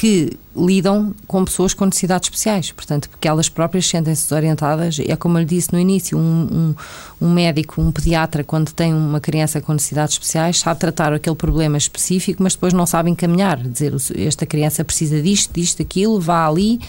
[0.01, 4.99] que lidam com pessoas com necessidades especiais, portanto, porque elas próprias sentem-se desorientadas.
[4.99, 6.75] É como eu lhe disse no início: um,
[7.21, 11.37] um, um, médico, um pediatra, quando tem uma criança com necessidades especiais, sabe tratar aquele
[11.37, 16.47] problema específico, mas depois não sabe encaminhar, dizer esta criança precisa disto, disto, aquilo, vá
[16.49, 16.81] ali,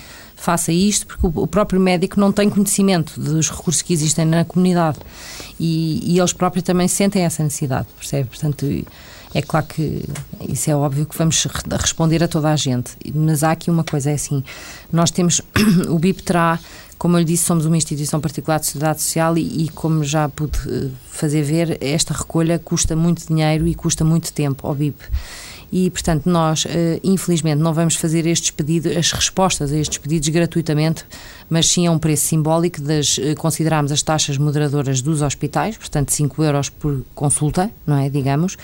[0.41, 4.97] faça isto, porque o próprio médico não tem conhecimento dos recursos que existem na comunidade.
[5.59, 8.27] E, e eles próprios também sentem essa necessidade, percebe?
[8.29, 8.65] Portanto
[9.33, 10.03] é claro que
[10.49, 11.47] isso é óbvio que vamos
[11.79, 14.43] responder a toda a gente, mas há aqui uma coisa, é assim,
[14.91, 15.41] nós temos,
[15.87, 16.59] o BIP terá,
[16.97, 20.27] como eu lhe disse, somos uma instituição particular de sociedade social e, e, como já
[20.27, 25.01] pude eh, fazer ver, esta recolha custa muito dinheiro e custa muito tempo ao BIP
[25.71, 30.27] e, portanto, nós, eh, infelizmente, não vamos fazer estes pedidos, as respostas a estes pedidos
[30.29, 31.05] gratuitamente,
[31.49, 36.11] mas sim a um preço simbólico das, eh, consideramos as taxas moderadoras dos hospitais, portanto,
[36.11, 38.57] 5 euros por consulta, não é, digamos,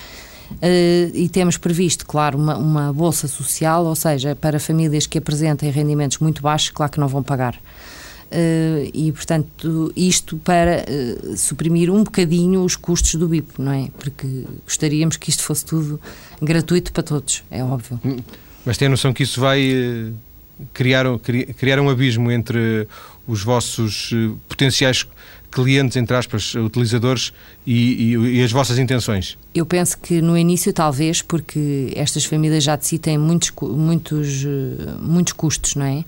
[0.49, 5.69] Uh, e temos previsto, claro, uma, uma, bolsa social, ou seja, para famílias que apresentem
[5.69, 7.59] rendimentos muito baixos, claro que não vão pagar.
[8.29, 13.87] Uh, e, portanto, isto para uh, suprimir um bocadinho os custos do BIP, não é?
[13.97, 15.99] Porque gostaríamos que isto fosse tudo
[16.41, 17.99] gratuito para todos, é óbvio.
[18.03, 18.17] Hum,
[18.65, 20.13] mas tem a noção que isso vai uh,
[20.73, 21.05] criar,
[21.57, 22.85] criar um abismo entre
[23.25, 24.13] os vossos
[24.49, 25.07] potenciais
[25.49, 27.31] clientes, entre aspas, utilizadores
[27.65, 29.37] e, e, e, as vossas intenções?
[29.55, 34.45] Eu penso que no início, talvez, porque estas famílias já de si têm muitos, muitos,
[34.99, 36.03] muitos custos, não é?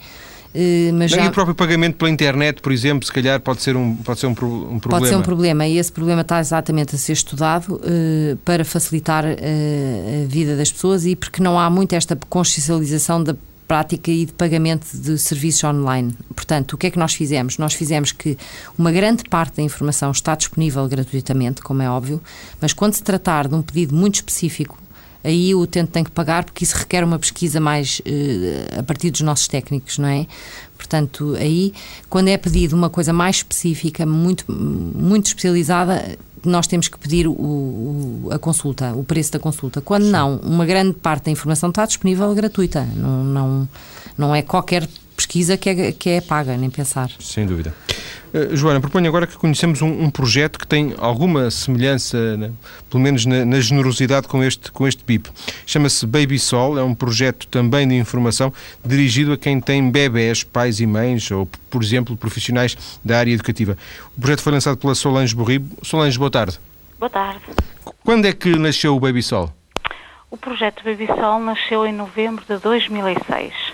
[0.53, 1.23] Eh, mas já...
[1.23, 4.27] E o próprio pagamento pela internet, por exemplo, se calhar pode ser um, pode ser
[4.27, 4.79] um, um problema.
[4.89, 9.25] Pode ser um problema e esse problema está exatamente a ser estudado uh, para facilitar
[9.25, 9.27] uh,
[10.23, 13.35] a vida das pessoas e porque não há muito esta consciencialização da
[13.67, 16.15] prática e de pagamento de serviços online.
[16.35, 17.59] Portanto, o que é que nós fizemos?
[17.59, 18.35] Nós fizemos que
[18.75, 22.19] uma grande parte da informação está disponível gratuitamente, como é óbvio,
[22.59, 24.79] mas quando se tratar de um pedido muito específico
[25.23, 29.11] aí o utente tem que pagar porque isso requer uma pesquisa mais uh, a partir
[29.11, 30.25] dos nossos técnicos, não é?
[30.77, 31.73] Portanto, aí,
[32.09, 37.31] quando é pedido uma coisa mais específica, muito, muito especializada, nós temos que pedir o,
[37.33, 39.81] o, a consulta, o preço da consulta.
[39.81, 40.11] Quando Sim.
[40.11, 42.87] não, uma grande parte da informação está disponível gratuita.
[42.95, 43.69] Não, não,
[44.17, 47.11] não é qualquer pesquisa que é, que é paga, nem pensar.
[47.19, 47.75] Sem dúvida.
[48.33, 52.51] Uh, Joana, proponho agora que conhecemos um, um, projeto que tem alguma semelhança, né,
[52.89, 55.29] pelo menos na, na, generosidade, com este, com este BIP.
[55.65, 58.53] Chama-se Baby Sol, é um projeto também de informação
[58.85, 63.77] dirigido a quem tem bebés, pais e mães, ou, por exemplo, profissionais da área educativa.
[64.17, 65.77] O projeto foi lançado pela Solange Borribo.
[65.83, 66.59] Solange, boa tarde.
[66.99, 67.41] Boa tarde.
[68.03, 69.53] Quando é que nasceu o Baby Sol?
[70.31, 73.68] O projeto Baby Sol nasceu em novembro de 2006.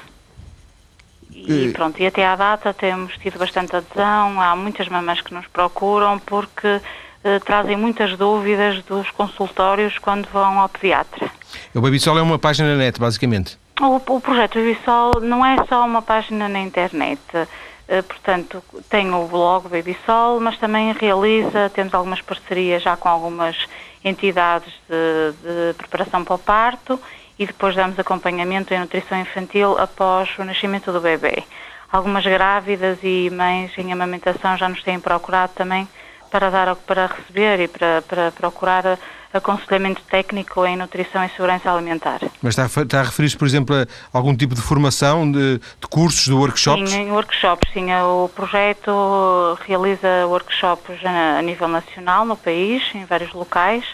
[1.47, 5.45] E pronto, e até à data temos tido bastante adesão, há muitas mamães que nos
[5.47, 6.81] procuram porque
[7.23, 11.29] eh, trazem muitas dúvidas dos consultórios quando vão ao pediatra.
[11.73, 13.57] O Babysol é uma página na net, basicamente?
[13.81, 17.19] O, o projeto Babysol não é só uma página na internet.
[17.33, 23.55] Uh, portanto, tem o blog Babysol, mas também realiza, temos algumas parcerias já com algumas
[24.03, 26.99] entidades de, de preparação para o parto
[27.37, 31.43] e depois damos acompanhamento em nutrição infantil após o nascimento do bebê.
[31.91, 35.87] Algumas grávidas e mães em amamentação já nos têm procurado também
[36.31, 38.97] para dar para receber e para, para procurar
[39.37, 42.19] aconselhamento técnico em nutrição e segurança alimentar.
[42.41, 43.85] Mas está, está a referir-se, por exemplo, a
[44.17, 46.89] algum tipo de formação, de, de cursos, de workshops?
[46.89, 47.93] Sim, em workshops, sim.
[47.93, 53.85] O projeto realiza workshops a nível nacional no país, em vários locais,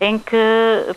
[0.00, 0.36] em que,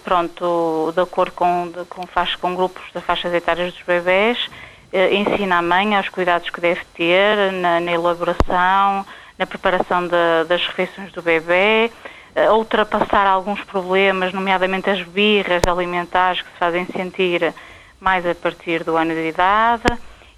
[0.03, 4.49] pronto, de acordo com, de, com, faz, com grupos de faixas etárias dos bebés,
[4.91, 9.05] eh, ensina a mãe aos cuidados que deve ter na, na elaboração,
[9.37, 11.91] na preparação de, das refeições do bebê,
[12.35, 17.53] a ultrapassar alguns problemas, nomeadamente as birras alimentares que se fazem sentir
[17.99, 19.83] mais a partir do ano de idade.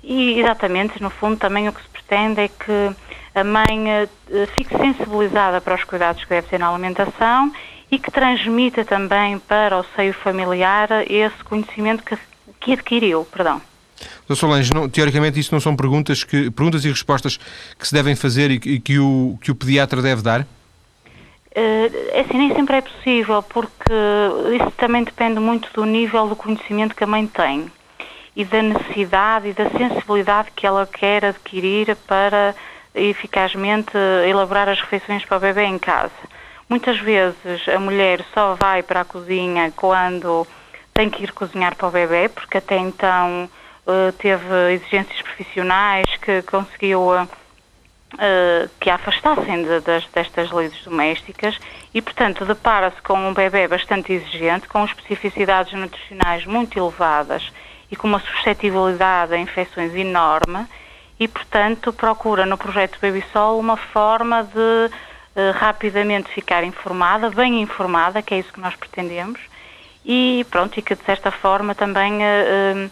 [0.04, 2.96] E, exatamente, no fundo, também o que se pretende é que
[3.34, 4.08] a mãe eh,
[4.56, 7.52] fique sensibilizada para os cuidados que deve ter na alimentação
[7.92, 12.18] e que transmita também para o seio familiar esse conhecimento que,
[12.60, 13.62] que adquiriu, perdão.
[14.20, 17.38] Doutor Solange, não, teoricamente isso não são perguntas, que, perguntas e respostas
[17.78, 20.48] que se devem fazer e, e que, o, que o pediatra deve dar?
[21.54, 23.94] É assim, nem sempre é possível, porque
[24.56, 27.70] isso também depende muito do nível do conhecimento que a mãe tem
[28.34, 32.56] e da necessidade e da sensibilidade que ela quer adquirir para
[32.96, 33.92] eficazmente
[34.28, 36.12] elaborar as refeições para o bebê em casa.
[36.72, 40.48] Muitas vezes a mulher só vai para a cozinha quando
[40.94, 43.50] tem que ir cozinhar para o bebê, porque até então
[43.86, 47.28] uh, teve exigências profissionais que conseguiu uh,
[48.80, 51.60] que a afastassem das, destas lides domésticas
[51.94, 57.52] e, portanto, depara-se com um bebê bastante exigente, com especificidades nutricionais muito elevadas
[57.92, 60.66] e com uma suscetibilidade a infecções enorme
[61.20, 64.90] e, portanto, procura no projeto Baby Sol uma forma de
[65.36, 69.40] eh, rapidamente ficar informada, bem informada, que é isso que nós pretendemos,
[70.06, 72.88] e pronto, e que de certa forma também uh,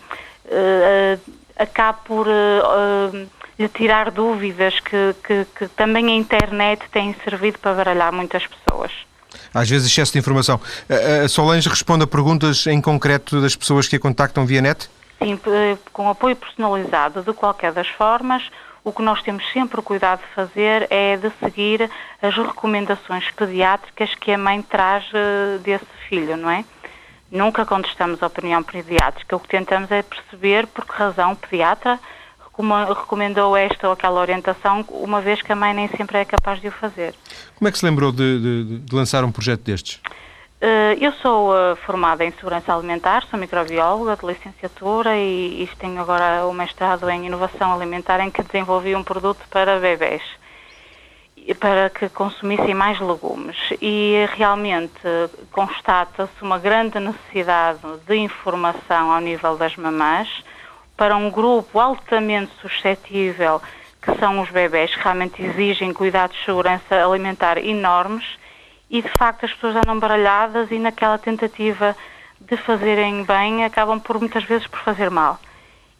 [0.45, 2.27] uh, acabe por
[3.57, 8.91] lhe tirar dúvidas que, que, que também a internet tem servido para baralhar muitas pessoas
[9.53, 10.59] às vezes excesso de informação.
[11.23, 14.89] A Solange responde a perguntas em concreto das pessoas que a contactam via net?
[15.21, 15.39] Sim,
[15.91, 18.43] com apoio personalizado de qualquer das formas
[18.89, 21.89] o que nós temos sempre o cuidado de fazer é de seguir
[22.21, 26.65] as recomendações pediátricas que a mãe traz eh, desse filho, não é?
[27.31, 31.99] Nunca contestamos a opinião pediátrica, o que tentamos é perceber por que razão o pediatra
[32.97, 36.67] recomendou esta ou aquela orientação, uma vez que a mãe nem sempre é capaz de
[36.67, 37.13] o fazer.
[37.55, 40.01] Como é que se lembrou de, de, de lançar um projeto destes?
[40.61, 46.01] Uh, eu sou uh, formada em Segurança Alimentar, sou microbióloga de licenciatura e, e, tenho
[46.01, 50.21] agora o mestrado em Inovação Alimentar em que desenvolvi um produto para bebés
[51.61, 53.55] para que consumissem mais legumes.
[53.81, 55.01] E realmente
[55.49, 60.43] constata-se uma grande necessidade de informação ao nível das mamãs
[60.97, 63.61] para um grupo altamente suscetível
[64.01, 68.25] que são os bebés, que realmente exigem cuidados de segurança alimentar enormes
[68.89, 71.95] e de facto as pessoas andam baralhadas e naquela tentativa
[72.39, 75.39] de fazerem bem acabam por muitas vezes por fazer mal.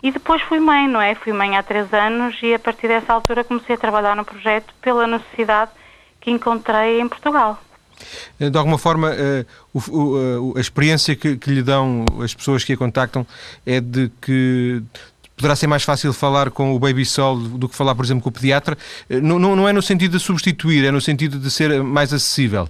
[0.02, 1.14] E depois fui mãe, não é?
[1.14, 4.74] Fui mãe há três anos e a partir dessa altura comecei a trabalhar no projeto
[4.82, 5.72] pela necessidade
[6.22, 7.60] que encontrei em Portugal.
[8.40, 9.46] De alguma forma, eh,
[10.56, 13.28] a experiência que, lhe dão as pessoas que a contactam
[13.66, 14.82] é de que
[15.40, 18.30] poderá ser mais fácil falar com o Baby Sol do que falar, por exemplo, com
[18.30, 18.78] o pediatra.
[19.10, 22.68] Eh, não, não é no sentido de substituir, é no sentido de ser mais acessível.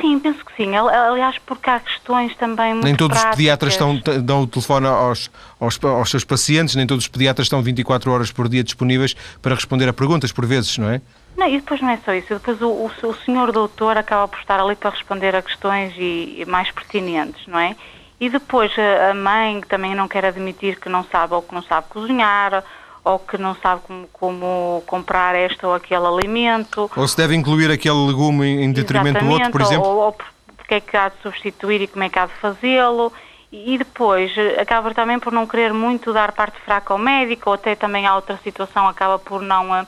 [0.00, 0.74] Sim, penso que sim.
[0.74, 3.32] Aliás, porque há questões também muito Nem todos práticas.
[3.32, 7.46] os pediatras estão, dão o telefone aos, aos, aos, seus pacientes, nem todos os pediatras
[7.46, 11.00] estão 24 horas por dia disponíveis para responder a perguntas, por vezes, não é?
[11.36, 12.34] Não, e depois não é só isso.
[12.34, 16.38] Depois o, o, o senhor doutor acaba por estar ali para responder a questões e,
[16.40, 17.76] e mais pertinentes, não é?
[18.20, 21.86] E depois a, mãe também não quer admitir que não sabe ou que não sabe
[21.88, 22.64] cozinhar
[23.04, 26.90] ou que não sabe como, como, comprar este ou aquele alimento.
[26.94, 29.86] Ou se deve incluir aquele legume em detrimento do outro, por exemplo?
[29.86, 30.16] Ou, ou
[30.56, 33.10] porque é que há de substituir e como é que há de fazê-lo.
[33.50, 37.74] E depois acaba também por não querer muito dar parte fraca ao médico, ou até
[37.74, 39.86] também há outra situação, acaba por não, eh,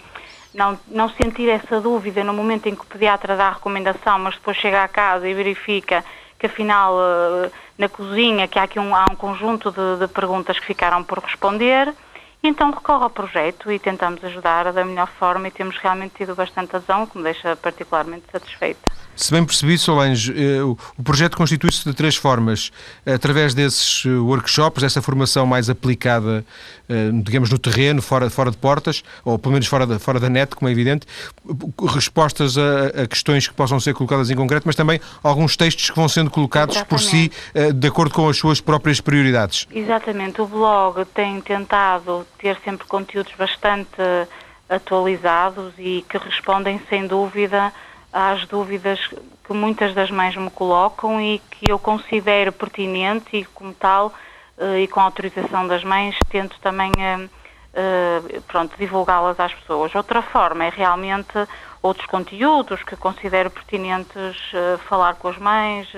[0.55, 4.35] não, não sentir essa dúvida no momento em que o pediatra dá a recomendação, mas
[4.35, 6.03] depois chega à casa e verifica
[6.39, 10.59] que afinal eh, na cozinha que há aqui um, há um conjunto de, de perguntas
[10.59, 11.93] que ficaram por responder
[12.43, 16.75] então recorre ao projeto e tentamos ajudar da melhor forma e temos realmente tido bastante
[16.75, 19.00] adesão, que me deixa particularmente satisfeita.
[19.21, 22.73] Se bem percebi, Solange, eh, o projeto constitui-se de três formas.
[23.05, 26.43] Através desses eh, workshops, essa formação mais aplicada,
[26.89, 30.31] eh, digamos, no terreno, fora, fora de portas, ou pelo menos fora da, fora da
[30.31, 31.07] net, como é evidente,
[31.93, 35.97] respostas a, a questões que possam ser colocadas em concreto, mas também alguns textos que
[35.97, 37.05] vão sendo colocados Exatamente.
[37.05, 37.31] por si,
[37.75, 39.69] de acordo com as suas próprias prioridades.
[39.71, 40.41] Exatamente.
[40.41, 44.01] O blog tem tentado ter sempre conteúdos bastante
[44.67, 47.71] atualizados e que respondem, sem dúvida,
[48.13, 48.99] às dúvidas
[49.45, 54.13] que muitas das mães me colocam e que eu considero pertinente e como tal
[54.59, 57.29] eh, e com autorização das mães tento também eh,
[57.75, 59.95] eh, pronto divulgá-las às pessoas.
[59.95, 61.33] Outra forma é realmente
[61.83, 64.37] outros conteúdos que considero pertinentes
[64.87, 65.89] falar com as mães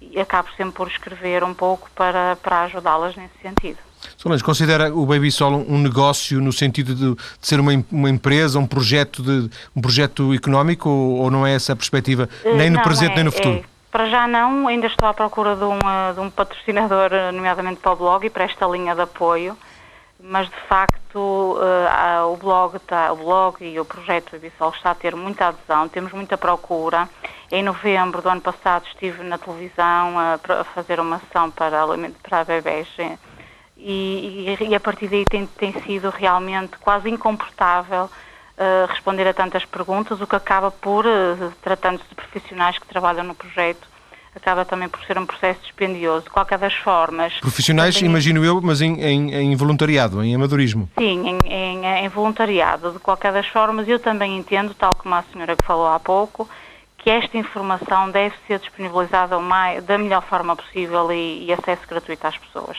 [0.00, 3.87] e acabo sempre por escrever um pouco para, para ajudá-las nesse sentido.
[4.16, 8.58] Solange, considera o Baby Sol um negócio no sentido de, de ser uma, uma, empresa,
[8.58, 12.70] um projeto, de, um projeto económico ou, ou não é essa a perspectiva, eh, nem
[12.70, 13.56] no presente é, nem no futuro?
[13.56, 17.32] É, para já não, ainda estou à procura de um, eh, de um patrocinador, eh,
[17.32, 19.56] nomeadamente para o blog e para esta linha de apoio,
[20.20, 24.90] mas de facto uh, o, blog está, o blog e o projeto Baby Sol está
[24.90, 27.08] a ter muita adesão, temos muita procura.
[27.50, 31.78] Em novembro do ano passado estive na televisão a, a fazer uma ação para,
[32.22, 32.88] para bebés
[33.78, 38.04] e, e, a partir daí tem, tem sido realmente quase incomportável
[38.58, 43.22] uh, responder a tantas perguntas, o que acaba por, uh, tratando-se de profissionais que trabalham
[43.22, 43.86] no projeto,
[44.34, 46.24] acaba também por ser um processo dispendioso.
[46.24, 47.38] De qualquer das formas.
[47.40, 48.10] Profissionais, também...
[48.10, 50.88] imagino eu, mas em, em, em, voluntariado, em amadorismo.
[50.98, 52.92] Sim, em, em, em voluntariado.
[52.92, 56.48] De qualquer das formas, eu também entendo, tal como a senhora que falou há pouco,
[56.98, 62.26] que esta informação deve ser disponibilizada mais, da melhor forma possível e, e acesso gratuito
[62.26, 62.78] às pessoas.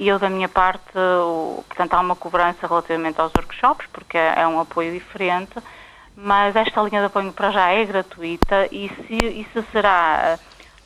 [0.00, 4.32] E eu, da minha parte, o, portanto, há uma cobrança relativamente aos workshops, porque é,
[4.38, 5.52] é, um apoio diferente,
[6.16, 10.38] mas esta linha de apoio para já é gratuita e se, e se será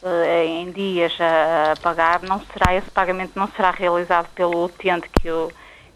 [0.02, 5.28] uh, em dias a, pagar, não será, esse pagamento não será realizado pelo utente que,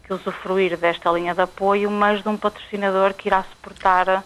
[0.07, 4.23] que usufruir desta linha de apoio, mas de um patrocinador que irá suportar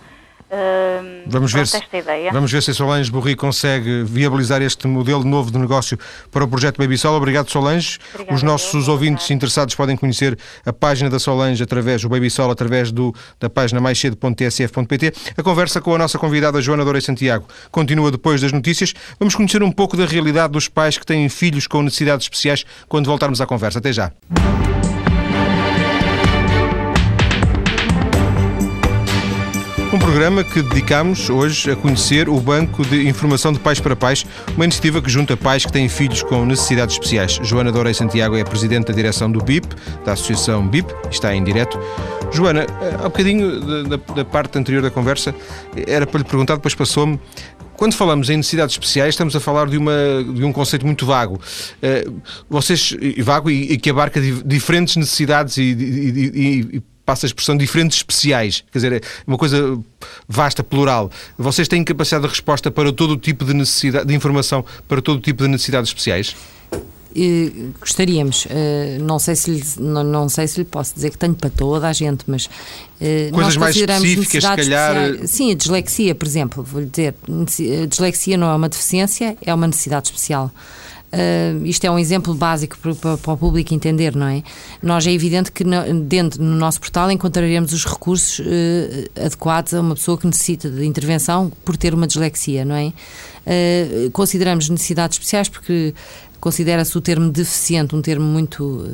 [0.53, 1.81] Uh, vamos, ver se,
[2.31, 5.97] vamos ver se a Solange Borri consegue viabilizar este modelo novo de negócio
[6.29, 7.15] para o projeto Baby Sol.
[7.15, 7.97] Obrigado, Solange.
[8.13, 12.29] Obrigada, Os nossos eu, ouvintes interessados podem conhecer a página da Solange através do Baby
[12.29, 15.13] Sol, através do, da página maiscedo.tsf.pt.
[15.35, 18.93] A conversa com a nossa convidada Joana Dourei Santiago continua depois das notícias.
[19.19, 23.07] Vamos conhecer um pouco da realidade dos pais que têm filhos com necessidades especiais quando
[23.07, 23.79] voltarmos à conversa.
[23.79, 24.11] Até já.
[29.93, 34.25] Um programa que dedicamos hoje a conhecer o Banco de Informação de Pais para Pais,
[34.55, 37.39] uma iniciativa que junta pais que têm filhos com necessidades especiais.
[37.43, 39.67] Joana Dorei Santiago é Presidente da Direção do BIP,
[40.03, 41.79] da Associação BIP, está em direto.
[42.31, 42.65] Joana,
[42.97, 45.35] há um bocadinho da, da, parte anterior da conversa,
[45.85, 47.19] era para lhe perguntar, depois passou-me,
[47.77, 49.93] Quando falamos em necessidades especiais, estamos a falar de, uma,
[50.33, 51.35] de um conceito muito vago.
[51.35, 52.19] Uh,
[52.49, 57.97] vocês, vago e, e, que abarca diferentes necessidades e, e, e passa a expressão diferentes
[57.97, 59.77] especiais, quer dizer, é uma coisa
[60.27, 61.11] vasta, plural.
[61.37, 65.17] Vocês têm capacidade de resposta para todo o tipo de necessidade, de informação, para todo
[65.17, 66.35] o tipo de necessidades especiais?
[67.15, 71.17] Uh, gostaríamos, uh, não, sei se lhe, não, não, sei se lhe posso dizer que
[71.17, 74.97] tenho para toda a gente, mas uh, Coisas mais específicas, se calhar.
[74.97, 75.29] Especiais.
[75.29, 77.13] Sim, a dislexia, por exemplo, vou lhe dizer,
[77.83, 80.49] a dislexia não é uma deficiência, é uma necessidade especial.
[81.13, 84.41] Uh, isto é um exemplo básico para, para, o público entender, não é?
[84.81, 89.81] Nós é evidente que no, dentro no nosso portal encontraremos os recursos uh, adequados a
[89.81, 92.87] uma pessoa que necessita de intervenção por ter uma dislexia, não é?
[92.87, 95.93] Uh, consideramos necessidades especiais porque
[96.39, 98.87] considera-se o termo deficiente um termo muito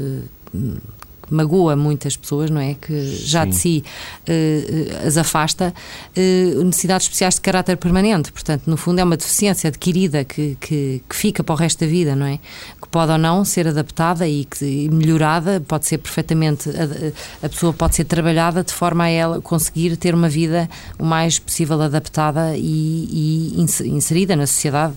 [1.30, 2.76] magoa muitas pessoas, não é?
[2.76, 3.50] Que já Sim.
[3.50, 3.84] de si
[4.28, 5.74] uh, as afasta,
[6.16, 8.32] uh, necessidades especiais de caráter permanente.
[8.32, 11.88] Portanto, no fundo, é uma deficiência adquirida que, que, que, fica para o resto da
[11.88, 12.40] vida, não é?
[12.82, 16.70] Que pode ou não ser adaptada e que melhorada, pode ser perfeitamente.
[16.70, 21.06] A, a pessoa pode ser trabalhada de forma a ela conseguir ter uma vida o
[21.06, 24.94] mais possível adaptada e, e inserida na sociedade.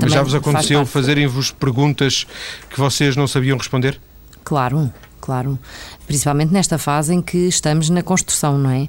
[0.00, 2.26] Mas já vos aconteceu fazerem-vos perguntas
[2.70, 3.98] que vocês não sabiam responder?
[4.42, 4.92] Claro,
[5.24, 5.58] claro.
[6.06, 8.82] Principalmente nesta fase em que estamos na construção, não é?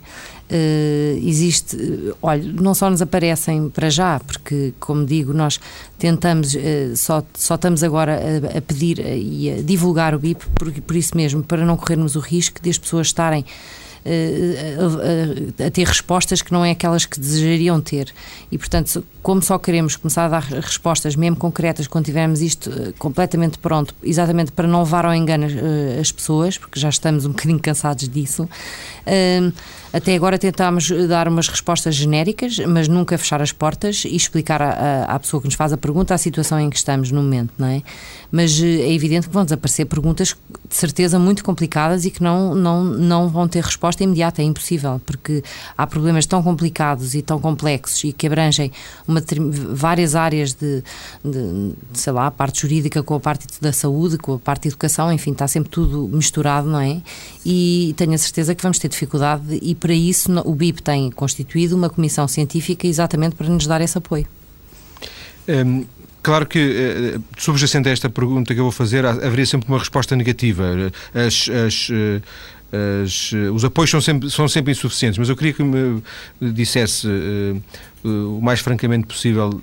[0.52, 1.78] Uh, existe,
[2.22, 5.62] olha, não só nos aparecem para já, porque, como digo, nós
[5.98, 6.60] tentamos, uh,
[6.98, 8.20] só, só estamos agora
[8.54, 12.18] a, a, pedir e a divulgar o BIP por, por isso mesmo, para não corrermos
[12.18, 13.46] o risco de as pessoas estarem
[14.06, 18.14] a, a, a, ter respostas que não é aquelas que desejariam ter.
[18.52, 22.94] E, portanto, como só queremos começar a dar respostas mesmo concretas quando tivermos isto eh,
[23.00, 27.30] completamente pronto, exatamente para não levar ao engano eh, as pessoas, porque já estamos um
[27.30, 28.48] bocadinho cansados disso,
[29.06, 29.52] eh,
[29.96, 35.06] até agora tentámos dar umas respostas genéricas, mas nunca fechar as portas e explicar à,
[35.06, 37.68] à pessoa que nos faz a pergunta a situação em que estamos no momento, não
[37.68, 37.82] é?
[38.30, 40.36] Mas é evidente que vão desaparecer perguntas
[40.68, 45.00] de certeza muito complicadas e que não, não, não vão ter resposta imediata, é impossível,
[45.06, 45.42] porque
[45.78, 48.74] há problemas tão complicados e tão complexos e que abrangem
[49.08, 49.24] uma,
[49.72, 50.84] várias áreas de,
[51.24, 54.68] de, sei lá, a parte jurídica com a parte da saúde, com a parte de
[54.70, 57.02] educação, enfim, está sempre tudo misturado, não é?
[57.46, 61.76] E tenho a certeza que vamos ter dificuldade e para isso o BIP tem constituído
[61.76, 64.28] uma comissão científica exatamente para nos dar esse apoio.
[65.48, 65.86] Um,
[66.24, 70.16] Claro que, eh, subjacente a esta pergunta que eu vou fazer, haveria sempre uma resposta
[70.16, 70.92] negativa.
[71.14, 72.20] As, as, eh,
[73.04, 76.02] as, os apoios são sempre, são sempre insuficientes, mas eu queria que me
[76.42, 77.08] dissesse
[78.04, 79.62] o mais francamente possível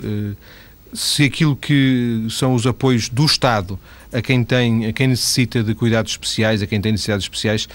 [0.92, 3.76] se aquilo que são os apoios do Estado
[4.12, 7.68] a quem tem, a quem necessita de cuidados especiais, a quem tem necessidades especiais,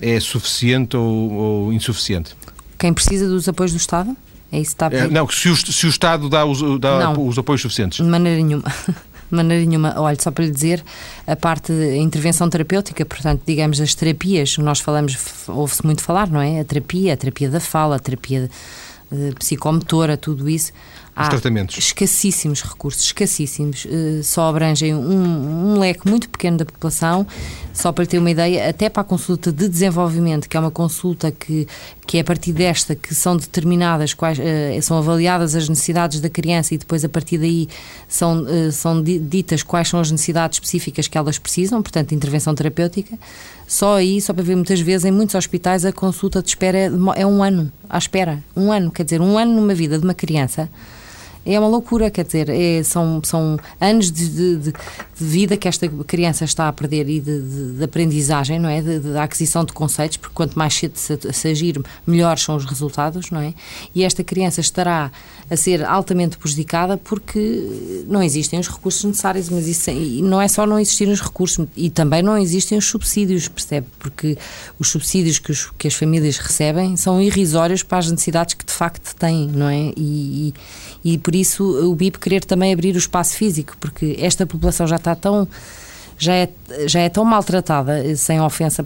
[0.00, 2.36] é suficiente ou, ou, insuficiente.
[2.78, 4.16] Quem precisa dos apoios do Estado?
[4.52, 7.38] É isso que está a Não, se o, se o Estado dá, os, dá os
[7.38, 8.04] apoios suficientes.
[8.04, 8.64] De maneira nenhuma.
[9.30, 9.94] de maneira nenhuma.
[9.98, 10.82] Olha, só para lhe dizer,
[11.26, 16.40] a parte de intervenção terapêutica, portanto, digamos, as terapias, nós falamos, ouve-se muito falar, não
[16.40, 16.60] é?
[16.60, 18.50] A terapia, a terapia da fala, a terapia
[19.38, 20.72] psicomotora, tudo isso.
[21.26, 21.76] Há tratamentos.
[21.76, 23.84] escassíssimos recursos, escassíssimos.
[23.84, 27.26] Uh, só abrangem um, um, leque muito pequeno da população.
[27.72, 31.30] Só para ter uma ideia, até para a consulta de desenvolvimento, que é uma consulta
[31.30, 31.66] que,
[32.06, 34.42] que é a partir desta que são determinadas, quais, uh,
[34.82, 37.68] são avaliadas as necessidades da criança e depois a partir daí
[38.08, 43.18] são, uh, são ditas quais são as necessidades específicas que elas precisam, portanto, intervenção terapêutica.
[43.66, 46.90] Só aí, só para ver muitas vezes, em muitos hospitais a consulta de espera é,
[47.16, 48.42] é um ano, à espera.
[48.56, 50.68] Um ano, quer dizer, um ano numa vida de uma criança
[51.44, 54.72] é uma loucura, quer dizer, é, são, são anos de, de, de,
[55.16, 58.80] vida que esta criança está a perder e de, de aprendizagem, não é?
[58.82, 63.30] De, aquisição de conceitos, porque quanto mais cedo se, se agir, melhores são os resultados,
[63.30, 63.54] não é?
[63.94, 65.10] E esta criança estará
[65.50, 69.90] a ser altamente prejudicada porque não existem os recursos necessários, mas isso
[70.22, 73.86] não é só não existirem os recursos, e também não existem os subsídios, percebe?
[73.98, 74.38] Porque
[74.78, 78.72] os subsídios que, os, que as famílias recebem são irrisórios para as necessidades que de
[78.72, 79.92] facto têm, não é?
[79.96, 80.54] E, e,
[81.04, 84.96] e por isso o BIP querer também abrir o espaço físico, porque esta população já
[84.96, 85.48] está tão
[86.20, 86.48] já é,
[86.86, 88.84] já é tão maltratada, sem ofensa,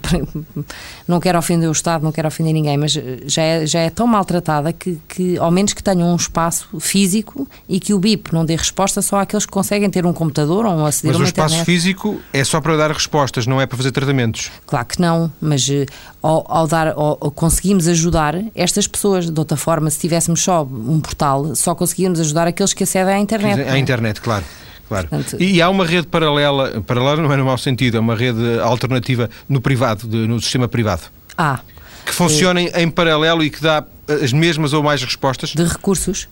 [1.05, 2.93] não quero ofender o Estado, não quero ofender ninguém, mas
[3.25, 7.45] já é, já é tão maltratada que, que, ao menos que tenham um espaço físico
[7.67, 10.71] e que o BIP não dê resposta só àqueles que conseguem ter um computador ou
[10.73, 11.65] um aceder mas a uma Mas o espaço internet.
[11.65, 14.49] físico é só para dar respostas, não é para fazer tratamentos?
[14.65, 15.85] Claro que não, mas eh,
[16.21, 20.63] ao, ao dar, ao, ao conseguimos ajudar estas pessoas, de outra forma, se tivéssemos só
[20.63, 23.61] um portal, só conseguíamos ajudar aqueles que acedem à internet.
[23.69, 24.45] À internet, claro.
[24.87, 25.07] Claro.
[25.07, 28.59] Portanto, e há uma rede paralela, paralela não é no mau sentido, é uma rede
[28.59, 31.03] alternativa no privado, de, no sistema privado.
[31.37, 31.59] Ah.
[32.05, 35.49] Que funcione em paralelo e que dá as mesmas ou mais respostas?
[35.49, 36.27] De recursos.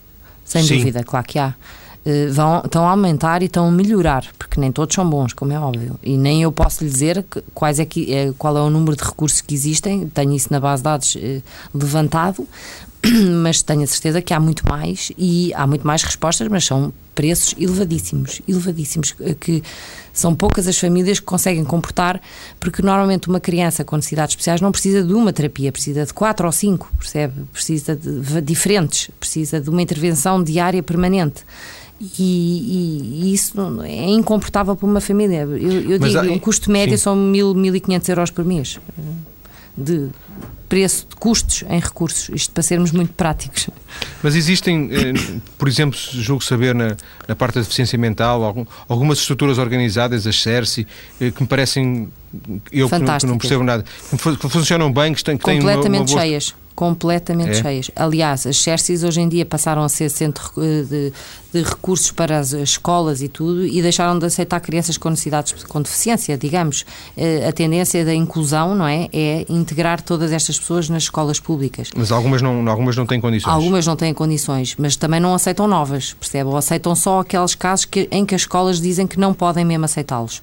[0.46, 0.78] Sem Sim.
[0.78, 1.54] dúvida, claro que há.
[2.06, 5.54] Uh, vão, estão a aumentar e estão a melhorar, porque nem todos são bons, como
[5.54, 5.98] é óbvio.
[6.04, 8.96] E nem eu posso lhe dizer que, quais é que, é, qual é o número
[8.96, 11.42] de recursos que existem, tenho isso na base de dados uh,
[11.74, 12.46] levantado,
[13.42, 16.94] mas tenho a certeza que há muito mais e há muito mais respostas, mas são
[17.14, 19.62] preços elevadíssimos, elevadíssimos, que
[20.12, 22.20] são poucas as famílias que conseguem comportar,
[22.60, 26.46] porque normalmente uma criança com necessidades especiais não precisa de uma terapia, precisa de quatro
[26.46, 27.34] ou cinco, percebe?
[27.52, 31.44] Precisa de diferentes, precisa de uma intervenção diária permanente.
[32.02, 35.42] E, e, e, isso é incomportável para uma família.
[35.42, 37.04] Eu, eu digo, há, um custo médio sim.
[37.04, 38.80] são mil, mil e quinhentos euros por mês
[39.78, 40.10] de
[40.70, 43.70] preço de custos em recursos, isto para sermos muito práticos.
[44.22, 46.96] Mas existem, eh, por exemplo, julgo saber na,
[47.28, 50.88] na parte da deficiência mental, algum, algumas estruturas organizadas, as CERCI,
[51.22, 52.10] eh, que me parecem,
[52.72, 55.90] eu que não, que não, percebo nada, que funcionam bem, que têm, que têm Completamente
[55.90, 56.20] uma, uma boa...
[56.22, 57.62] cheias completamente É?
[57.62, 57.92] cheias.
[57.96, 61.14] Aliás, as Xerxes hoje em dia passaram a ser centro eh, de,
[61.54, 65.82] de recursos para as escolas e tudo e deixaram de aceitar crianças com necessidades com
[65.82, 66.86] deficiência, digamos.
[67.16, 69.08] Eh, A tendência da inclusão, não é?
[69.14, 71.90] É integrar todas estas pessoas nas escolas públicas.
[71.96, 73.54] Mas algumas não, algumas não têm condições.
[73.54, 76.50] Algumas não têm condições, mas também não aceitam novas, percebe?
[76.50, 79.86] Ou aceitam só aqueles casos que, em que as escolas dizem que não podem mesmo
[79.86, 80.42] aceitá-los.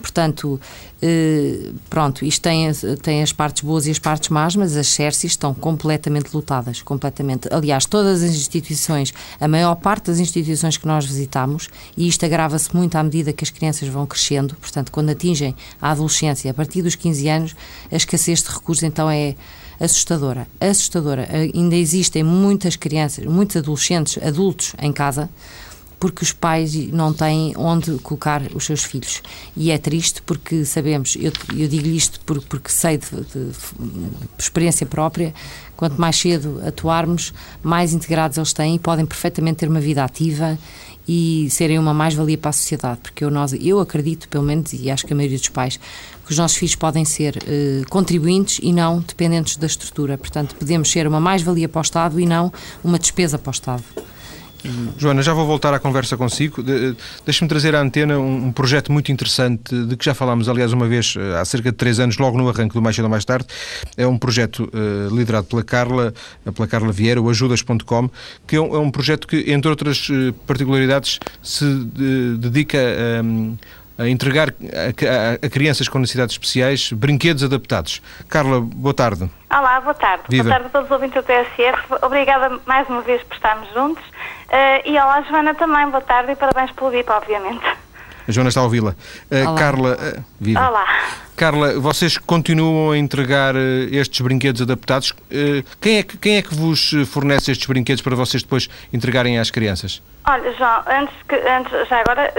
[0.00, 0.60] Portanto,
[1.02, 2.70] eh, pronto, isto tem,
[3.02, 7.48] tem as partes boas e as partes más, mas as Xerxes estão completamente lotadas, completamente.
[7.52, 12.74] Aliás, todas as instituições, a maior parte das instituições que nós visitamos, e isto agrava-se
[12.74, 16.82] muito à medida que as crianças vão crescendo, portanto, quando atingem a adolescência, a partir
[16.82, 17.56] dos 15 anos,
[17.90, 19.34] a escassez de recursos então é
[19.80, 21.28] assustadora, assustadora.
[21.54, 25.28] Ainda existem muitas crianças, muitos adolescentes, adultos em casa,
[25.98, 29.22] porque os pais não têm onde colocar os seus filhos.
[29.56, 33.54] E é triste porque sabemos, eu, eu digo isto porque, porque sei de, de, de,
[34.38, 35.34] experiência própria,
[35.76, 37.32] quanto mais cedo atuarmos,
[37.62, 40.58] mais integrados eles têm e podem perfeitamente ter uma vida ativa
[41.08, 44.90] e serem uma mais-valia para a sociedade, porque eu, nós, eu acredito, pelo menos, e
[44.90, 45.80] acho que a maioria dos pais,
[46.26, 50.18] que os nossos filhos podem ser eh, contribuintes e não dependentes da estrutura.
[50.18, 52.52] Portanto, podemos ser uma mais-valia para o Estado e não
[52.84, 53.82] uma despesa para o Estado.
[54.96, 56.62] Joana, já vou voltar à conversa consigo.
[56.62, 60.72] De, Deixa-me trazer à antena um, um, projeto muito interessante de que já falámos, aliás,
[60.72, 63.24] uma vez há cerca de três anos, logo no arranque do Mais Cedo ou Mais
[63.24, 63.46] Tarde.
[63.96, 66.12] É um projeto uh, liderado pela Carla,
[66.54, 68.10] pela Carla Vieira, o ajudas.com,
[68.46, 70.08] que é um, é um, projeto que, entre outras
[70.46, 73.22] particularidades, se de, dedica a.
[73.22, 73.56] Um,
[73.98, 78.00] a entregar a, a, a, crianças com necessidades especiais brinquedos adaptados.
[78.28, 79.28] Carla, boa tarde.
[79.50, 80.22] Olá, boa tarde.
[80.28, 80.44] Viva.
[80.44, 81.94] Boa tarde a todos os ouvintes do TSF.
[82.02, 84.04] Obrigada mais uma vez por estarmos juntos.
[84.04, 85.90] Uh, e olá, Joana, também.
[85.90, 87.66] Boa tarde e parabéns pelo VIP, obviamente.
[88.28, 88.90] A Joana está a ouvi-la.
[88.90, 90.68] Uh, Carla, uh, viva.
[90.68, 90.86] Olá.
[91.34, 93.54] Carla, vocês continuam a entregar
[93.92, 95.14] estes brinquedos adaptados.
[95.80, 99.48] Quem é, que, quem é que vos fornece estes brinquedos para vocês depois entregarem às
[99.48, 100.02] crianças?
[100.26, 102.34] Olha, João, antes, que, antes já agora,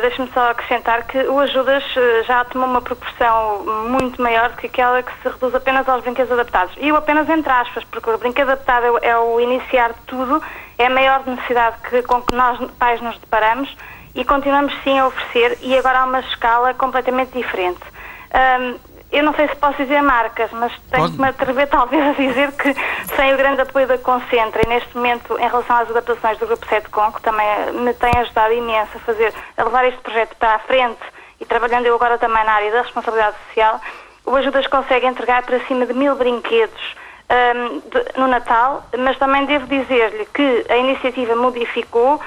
[0.00, 1.82] deixe-me só acrescentar que o Ajudas
[2.28, 6.30] já tomou uma proporção muito maior do que aquela que se reduz apenas aos brinquedos
[6.30, 6.76] adaptados.
[6.78, 10.40] E eu apenas entre aspas, porque o brinquedo adaptado é, é o iniciar de tudo,
[10.78, 13.68] é a maior necessidade que, com que nós, pais, nos deparamos
[14.14, 17.80] e continuamos sim a oferecer e agora há uma escala completamente diferente.
[18.60, 18.78] Um,
[19.12, 22.50] eu não sei se posso dizer marcas, mas tenho que me atrever talvez a dizer
[22.52, 22.74] que
[23.14, 26.66] sem o grande apoio da Concentra e neste momento em relação às adaptações do Grupo
[26.66, 30.56] 7 Com, que também me tem ajudado imenso a fazer, a levar este projeto para
[30.56, 31.00] a frente
[31.40, 33.80] e trabalhando eu agora também na área da responsabilidade social,
[34.26, 36.94] o Ajudas consegue entregar para cima de mil brinquedos
[37.30, 42.20] um, de, no Natal, mas também devo dizer-lhe que a iniciativa modificou,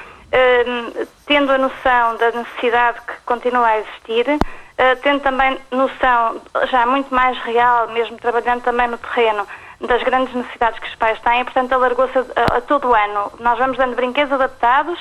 [1.26, 7.14] tendo a noção da necessidade que continua a existir, uh, tendo também noção já muito
[7.14, 9.48] mais real, mesmo trabalhando também no terreno,
[9.82, 13.32] das grandes necessidades que os pais têm, portanto alargou-se a, a todo o ano.
[13.40, 15.00] Nós vamos dando brinquedos adaptados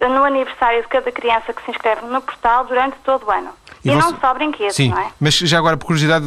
[0.00, 3.50] no aniversário de cada criança que se inscreve no portal durante todo o ano.
[3.84, 3.98] E, e você...
[3.98, 5.10] não só brinquedos, Sim, não é?
[5.18, 6.26] mas já agora, por curiosidade,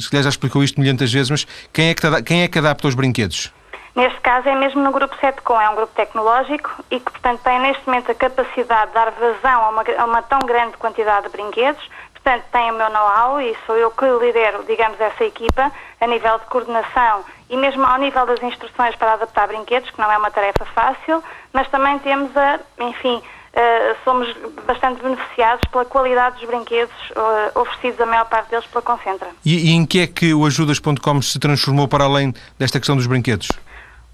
[0.00, 2.88] se calhar já explicou isto milhares vezes, mas quem é, que, quem é que adapta
[2.88, 3.52] os brinquedos?
[3.94, 7.58] Neste caso é mesmo no Grupo 7Com, é um grupo tecnológico e que, portanto, tem
[7.58, 11.32] neste momento a capacidade de dar vazão a uma, a uma tão grande quantidade de
[11.32, 11.82] brinquedos,
[12.12, 16.38] portanto, tem o meu know-how e sou eu que lidero, digamos, essa equipa a nível
[16.38, 20.30] de coordenação e mesmo ao nível das instruções para adaptar brinquedos, que não é uma
[20.30, 21.22] tarefa fácil,
[21.52, 23.20] mas também temos a, enfim,
[23.50, 24.32] Uh, somos
[24.64, 29.26] bastante beneficiados pela qualidade dos brinquedos uh, oferecidos, a maior parte deles, pela Concentra.
[29.44, 33.08] E, e em que é que o Ajudas.com se transformou para além desta questão dos
[33.08, 33.48] brinquedos?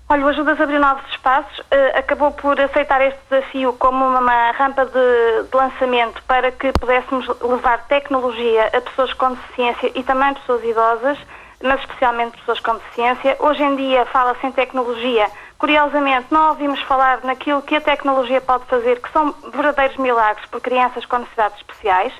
[0.09, 4.84] Olha, o Ajudas abriu novos espaços, uh, acabou por aceitar este desafio como uma, rampa
[4.84, 10.62] de, de, lançamento para que pudéssemos levar tecnologia a pessoas com deficiência e também pessoas
[10.62, 11.18] idosas,
[11.61, 13.36] mas especialmente pessoas com deficiência.
[13.40, 15.28] Hoje em dia fala-se em tecnologia
[15.59, 20.61] Curiosamente, não ouvimos falar naquilo que a tecnologia pode fazer, que são verdadeiros milagres por
[20.61, 22.12] crianças com necessidades especiais,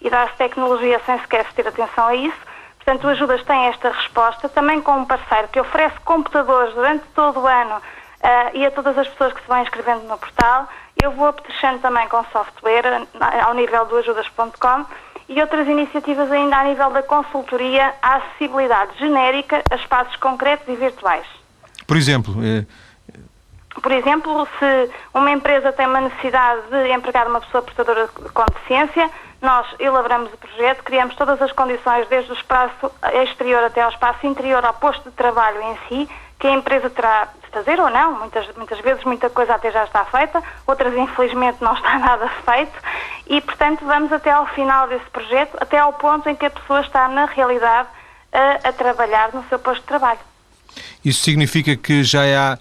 [0.00, 2.38] e dá-se tecnologia sem sequer se ter atenção a isso.
[2.84, 7.40] Portanto, o Ajudas tem esta resposta, também com um parceiro que oferece computadores durante todo
[7.40, 10.68] o ano uh, e a todas as pessoas que se vão inscrevendo no portal.
[11.02, 13.06] Eu vou apetrechando também com software
[13.42, 14.84] ao nível do ajudas.com
[15.30, 20.76] e outras iniciativas ainda a nível da consultoria à acessibilidade genérica a espaços concretos e
[20.76, 21.26] virtuais.
[21.86, 22.66] Por exemplo, é...
[23.82, 29.10] Por exemplo, se uma empresa tem uma necessidade de empregar uma pessoa portadora com deficiência,
[29.44, 32.90] nós elaboramos o projeto, criamos todas as condições, desde o espaço
[33.22, 37.28] exterior até ao espaço interior, ao posto de trabalho em si, que a empresa terá
[37.42, 38.18] de fazer ou não.
[38.18, 42.72] Muitas, muitas vezes muita coisa até já está feita, outras infelizmente não está nada feito
[43.26, 46.80] e, portanto, vamos até ao final desse projeto, até ao ponto em que a pessoa
[46.80, 47.88] está, na realidade,
[48.32, 50.20] a, a trabalhar no seu posto de trabalho.
[51.04, 52.58] Isso significa que já há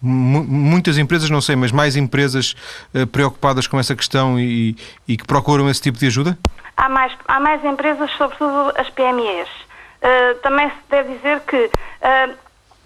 [0.00, 2.54] muitas empresas, não sei, mas mais empresas
[2.94, 6.38] uh, preocupadas com essa questão e, e, que procuram esse tipo de ajuda?
[6.76, 9.48] Há mais, há mais empresas, sobretudo as PMEs.
[9.48, 11.70] Uh, também se deve dizer que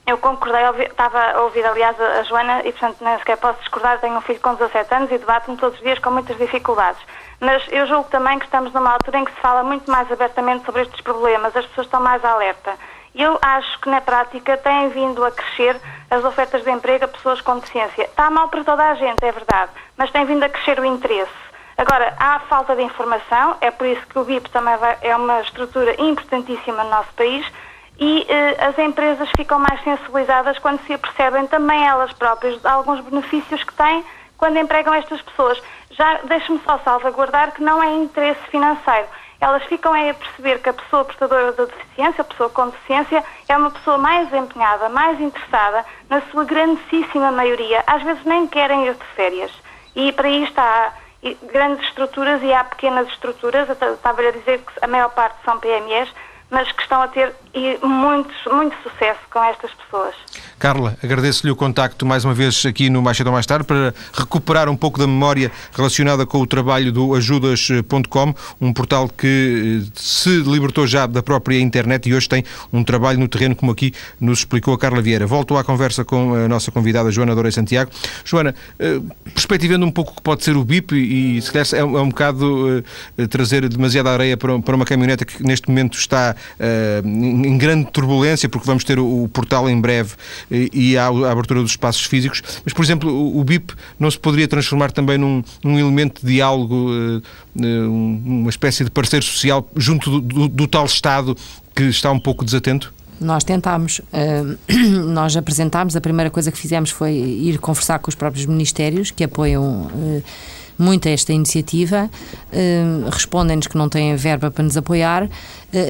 [0.07, 3.99] eu concordei, estava a ouvir, aliás, a Joana e, portanto, nem sequer posso discordar.
[3.99, 7.01] Tenho um filho com 17 anos e debato-me todos os dias com muitas dificuldades.
[7.41, 10.65] Mas eu julgo também que estamos numa altura em que se fala muito mais abertamente
[10.65, 12.75] sobre estes problemas, as pessoas estão mais alerta.
[13.17, 17.41] Eu acho que na prática têm vindo a crescer as ofertas de emprego a pessoas
[17.41, 18.03] com deficiência.
[18.03, 21.33] Está mal para toda a gente, é verdade, mas tem vindo a crescer o interesse.
[21.79, 25.41] Agora, há falta de informação, é por isso que o BIP também vai, é uma
[25.41, 27.47] estrutura importantíssima no nosso país
[27.99, 33.01] e eh, as empresas ficam mais sensibilizadas quando se apercebem também elas próprias de alguns
[33.01, 34.05] benefícios que têm
[34.37, 35.63] quando empregam estas pessoas.
[35.91, 39.09] Já deixe-me só salvaguardar que não é interesse financeiro.
[39.41, 43.57] Elas ficam a perceber que a pessoa portadora da deficiência, a pessoa com deficiência, é
[43.57, 47.85] uma pessoa mais empenhada, mais interessada, na sua grandíssima maioria.
[47.87, 49.53] Às vezes nem querem ir de férias.
[49.95, 50.93] E para isto há
[51.53, 53.69] grandes estruturas e há pequenas estruturas.
[53.69, 56.09] Estava a dizer que a maior parte são PMEs,
[56.51, 57.35] mas que estão a ter
[57.83, 60.15] muito, muito sucesso com estas pessoas.
[60.59, 63.95] Carla, agradeço-lhe o contacto mais uma vez aqui no Mais Cedo ou Mais Tarde para
[64.13, 69.91] recuperar um pouco da memória relacionada com o trabalho do ajudas.com, um portal que eh,
[69.95, 73.93] se libertou já da própria internet e hoje tem um trabalho no terreno, como aqui
[74.21, 75.27] nos explicou a Carla Vieira.
[75.27, 77.91] Volto à conversa com a nossa convidada Joana Dourei Santiago.
[78.25, 79.01] Joana, eh,
[79.35, 82.03] perspectivando um pouco o que pode ser o BIP e se calhar é um, é
[82.03, 82.83] um bocado
[83.19, 87.91] uh, trazer demasiada areia para, para uma caminhoneta que neste momento está uh, em grande
[87.91, 90.15] turbulência, porque vamos ter o, portal em breve
[90.51, 94.91] e a, abertura dos espaços físicos, mas, por exemplo, o, BIP não se poderia transformar
[94.91, 97.23] também num, num elemento de diálogo, uh,
[97.55, 101.37] uma espécie de parceiro social junto do, do, do tal Estado
[101.75, 102.93] que está um pouco desatento?
[103.21, 104.59] Nós tentámos, uh,
[105.09, 109.25] nós apresentámos, a primeira coisa que fizemos foi ir conversar com os próprios ministérios que
[109.25, 110.23] apoiam uh,
[110.79, 112.11] muito esta iniciativa,
[112.53, 115.25] uh, respondem-nos que não têm verba para nos apoiar.
[115.25, 115.29] eh,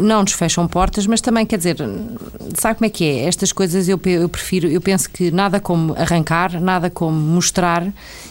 [0.03, 1.77] não nos fecham portas, mas também, quer dizer,
[2.55, 3.24] sabe como é que é?
[3.27, 7.87] Estas coisas eu, eu prefiro, eu penso que nada como arrancar, nada como mostrar,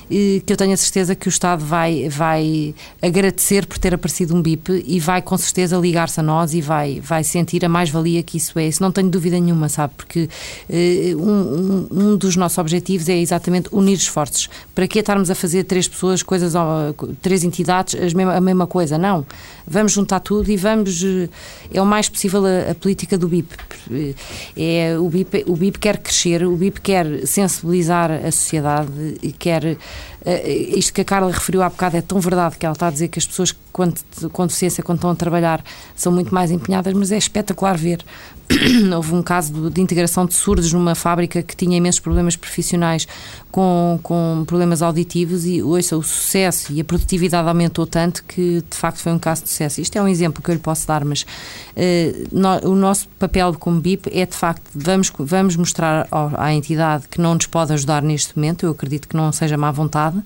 [0.09, 4.41] que eu tenho a certeza que o Estado vai, vai agradecer por ter aparecido um
[4.41, 8.37] BIP e vai com certeza ligar-se a nós e vai, vai sentir a mais-valia que
[8.37, 8.67] isso é.
[8.67, 9.93] Isso não tenho dúvida nenhuma, sabe?
[9.95, 10.29] Porque
[10.69, 14.49] uh, um, um, dos nossos objetivos é exatamente unir esforços.
[14.73, 16.53] Para que estarmos a fazer três pessoas, coisas,
[17.21, 18.97] três entidades, a mesma coisa?
[18.97, 19.25] Não.
[19.67, 21.03] Vamos juntar tudo e vamos
[21.73, 23.55] é o mais possível a, a, política do BIP.
[24.55, 25.43] É, o, BIP.
[25.47, 29.63] O BIP quer crescer, o BIP quer sensibilizar a sociedade, e quer.
[30.25, 32.91] Uh, isto que a Carla referiu há bocado é tão verdade que ela está a
[32.91, 33.93] dizer que as pessoas com,
[34.31, 35.63] com deficiência, quando estão a trabalhar,
[35.95, 38.03] são muito mais empenhadas, mas é espetacular ver
[38.95, 43.07] houve um caso de integração de surdos numa fábrica que tinha imensos problemas profissionais
[43.55, 48.75] com, com problemas auditivos e ouça, o sucesso e a produtividade aumentou tanto que de
[48.75, 49.79] facto foi um caso de sucesso.
[49.79, 51.25] Isto é um exemplo que eu lhe posso dar, mas uh,
[52.33, 57.07] no, o nosso papel como BIP é de facto, vamos, vamos mostrar ao, à entidade
[57.07, 60.21] que não nos pode ajudar neste momento, eu acredito que não seja má vontade,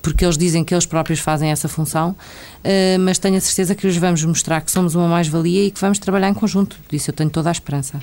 [0.00, 3.86] porque eles dizem que eles próprios fazem essa função, uh, mas tenho a certeza que
[3.86, 6.78] lhes vamos mostrar que somos uma mais-valia e que vamos trabalhar em conjunto.
[6.90, 8.00] Disso eu tenho toda a esperança.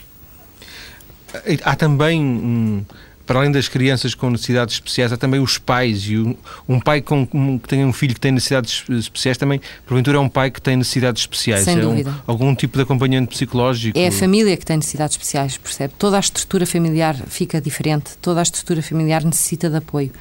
[1.64, 2.86] Há também
[3.26, 6.04] para além das crianças com necessidades especiais, há também os pais.
[6.08, 6.36] E um,
[6.68, 10.20] um pai com, um, que tem um filho que tem necessidades especiais também, porventura, é
[10.20, 11.64] um pai que tem necessidades especiais.
[11.64, 12.12] Sem é dúvida.
[12.12, 13.98] Um, algum tipo de acompanhamento psicológico?
[13.98, 15.94] É a família que tem necessidades especiais, percebe?
[15.98, 20.12] Toda a estrutura familiar fica diferente, toda a estrutura familiar necessita de apoio.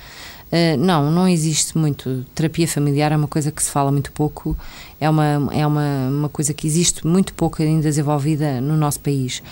[0.54, 2.24] Uh, não, não existe muito.
[2.34, 4.56] Terapia familiar é uma coisa que se fala muito pouco,
[5.00, 9.42] é uma, é uma, uma coisa que existe muito pouco ainda desenvolvida no nosso país.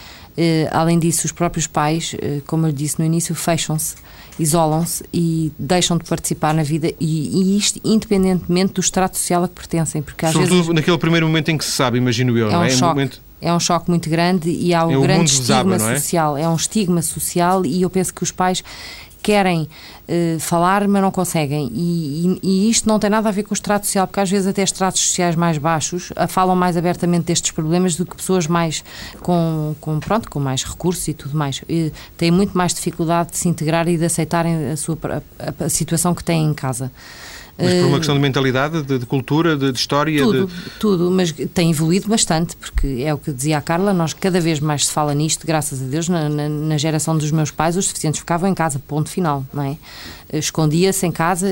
[0.70, 2.14] Além disso, os próprios pais,
[2.46, 3.96] como eu disse no início, fecham-se
[4.38, 9.48] isolam-se e deixam de participar na vida e, e, isto independentemente do estrato social a
[9.48, 10.02] que pertencem.
[10.02, 12.60] Porque às Sobretudo vezes, naquele primeiro momento em que se sabe, imagino eu, é não
[12.60, 12.70] um é?
[12.70, 12.94] Choque.
[12.94, 13.22] momento...
[13.40, 15.98] É um choque muito grande e há um é grande estigma desaba, é?
[15.98, 16.36] social.
[16.36, 18.62] É um estigma social e eu penso que os pais
[19.22, 19.68] querem
[20.08, 21.70] uh, falar, mas não conseguem.
[21.72, 24.30] E, e, e, isto não tem nada a ver com o estrato social, porque às
[24.30, 28.46] vezes até estratos sociais mais baixos uh, falam mais abertamente destes problemas do que pessoas
[28.46, 28.84] mais
[29.20, 31.62] com, com pronto, com mais recursos e tudo mais.
[31.68, 34.98] E têm muito mais dificuldade de se integrar e de aceitarem a, sua,
[35.38, 36.90] a, a situação que têm em casa.
[37.58, 40.22] Mas por uma questão de mentalidade, de, de cultura, de, de história?
[40.22, 40.70] Tudo, de...
[40.80, 44.58] tudo, mas tem evoluído bastante, porque é o que dizia a Carla, nós cada vez
[44.58, 47.86] mais se fala nisto, graças a Deus, na, na, na geração dos meus pais, os
[47.86, 49.76] deficientes ficavam em casa, ponto final, não é?
[50.32, 51.46] Escondia-se em casa,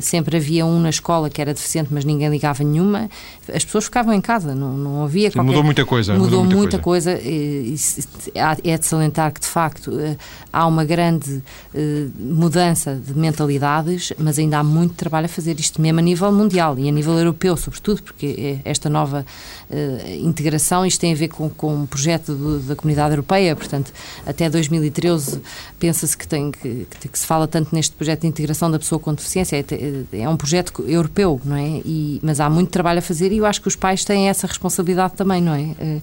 [0.00, 3.08] sempre havia um na escola que era deficiente, mas ninguém ligava nenhuma,
[3.52, 6.12] as pessoas ficavam em casa, não, não havia Sim, Mudou muita coisa.
[6.12, 7.30] Mudou, mudou muita, coisa, coisa
[8.64, 9.92] é de salientar que, de facto,
[10.52, 11.42] há uma grande
[12.18, 16.78] mudança de mentalidades, mas ainda há muito trabalho a fazer, isto mesmo a nível mundial
[16.78, 19.24] e a nível europeu, sobretudo, porque esta nova
[20.20, 23.92] integração, isto tem a ver com, com um projeto do, da Comunidade Europeia, portanto,
[24.26, 25.40] até 2013
[25.78, 29.12] pensa-se que, tem, que, que, se fala tanto neste projeto de integração da pessoa com
[29.14, 31.80] deficiência, é, é um projeto europeu, não é?
[31.84, 34.46] E, mas há muito trabalho a fazer e eu acho que os pais têm essa
[34.46, 35.62] responsabilidade também, não é?
[35.62, 36.02] Uh,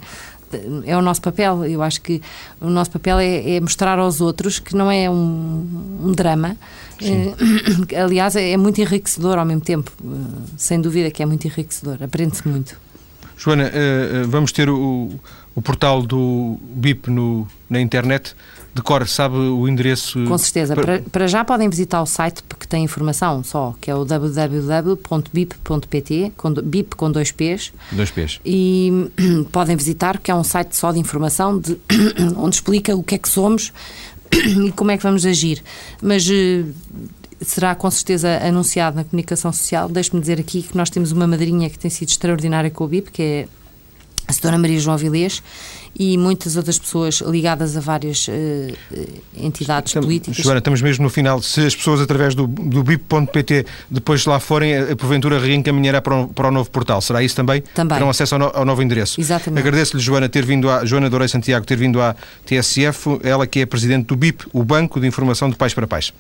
[0.86, 1.66] é o nosso papel.
[1.66, 2.22] Eu acho que
[2.62, 6.56] o nosso papel é, é mostrar aos outros que não é um, um drama.
[7.92, 9.92] É, aliás, é muito enriquecedor ao mesmo tempo.
[10.56, 12.02] Sem dúvida que é muito enriquecedor.
[12.02, 12.80] Aprende-se muito.
[13.38, 13.70] Joana,
[14.28, 15.12] vamos ter o,
[15.54, 18.34] o portal do BIP no, na internet.
[18.76, 20.22] De cor, sabe o endereço?
[20.26, 20.76] Com certeza.
[20.76, 25.04] Para, para já podem visitar o site porque tem informação só, que é o www.bip.pt,
[26.36, 27.72] com, BIP com dois P's.
[27.94, 28.42] Dois P's.
[28.46, 29.10] E
[29.50, 31.80] podem visitar, que é um site só de informação, de,
[32.36, 33.72] onde explica o que é que somos
[34.66, 35.64] e como é que vamos agir.
[36.02, 36.28] Mas
[37.40, 39.88] será com certeza anunciado na comunicação social.
[39.88, 43.10] Deixe-me dizer aqui que nós temos uma madrinha que tem sido extraordinária com o BIP,
[43.10, 43.48] que é
[44.28, 44.58] a Sra.
[44.58, 45.42] Maria João Vilês
[45.98, 48.32] e muitas outras pessoas ligadas a várias uh,
[49.36, 50.44] entidades estamos, políticas.
[50.44, 51.42] Joana, estamos mesmo no final.
[51.42, 56.28] Se as pessoas através do, do BIP.pt depois lá forem, a porventura reencaminhará para o,
[56.28, 57.02] para o novo portal.
[57.02, 57.62] Será isso também?
[57.74, 57.98] Também.
[57.98, 59.20] Terão acesso ao, no, ao novo endereço.
[59.20, 59.60] Exatamente.
[59.60, 62.16] Agradeço-lhe, Joana, ter vindo a, Joana Dorei Santiago ter vindo à
[62.46, 66.14] TSF, ela que é presidente do BIP, o Banco de Informação de Pais para Pais.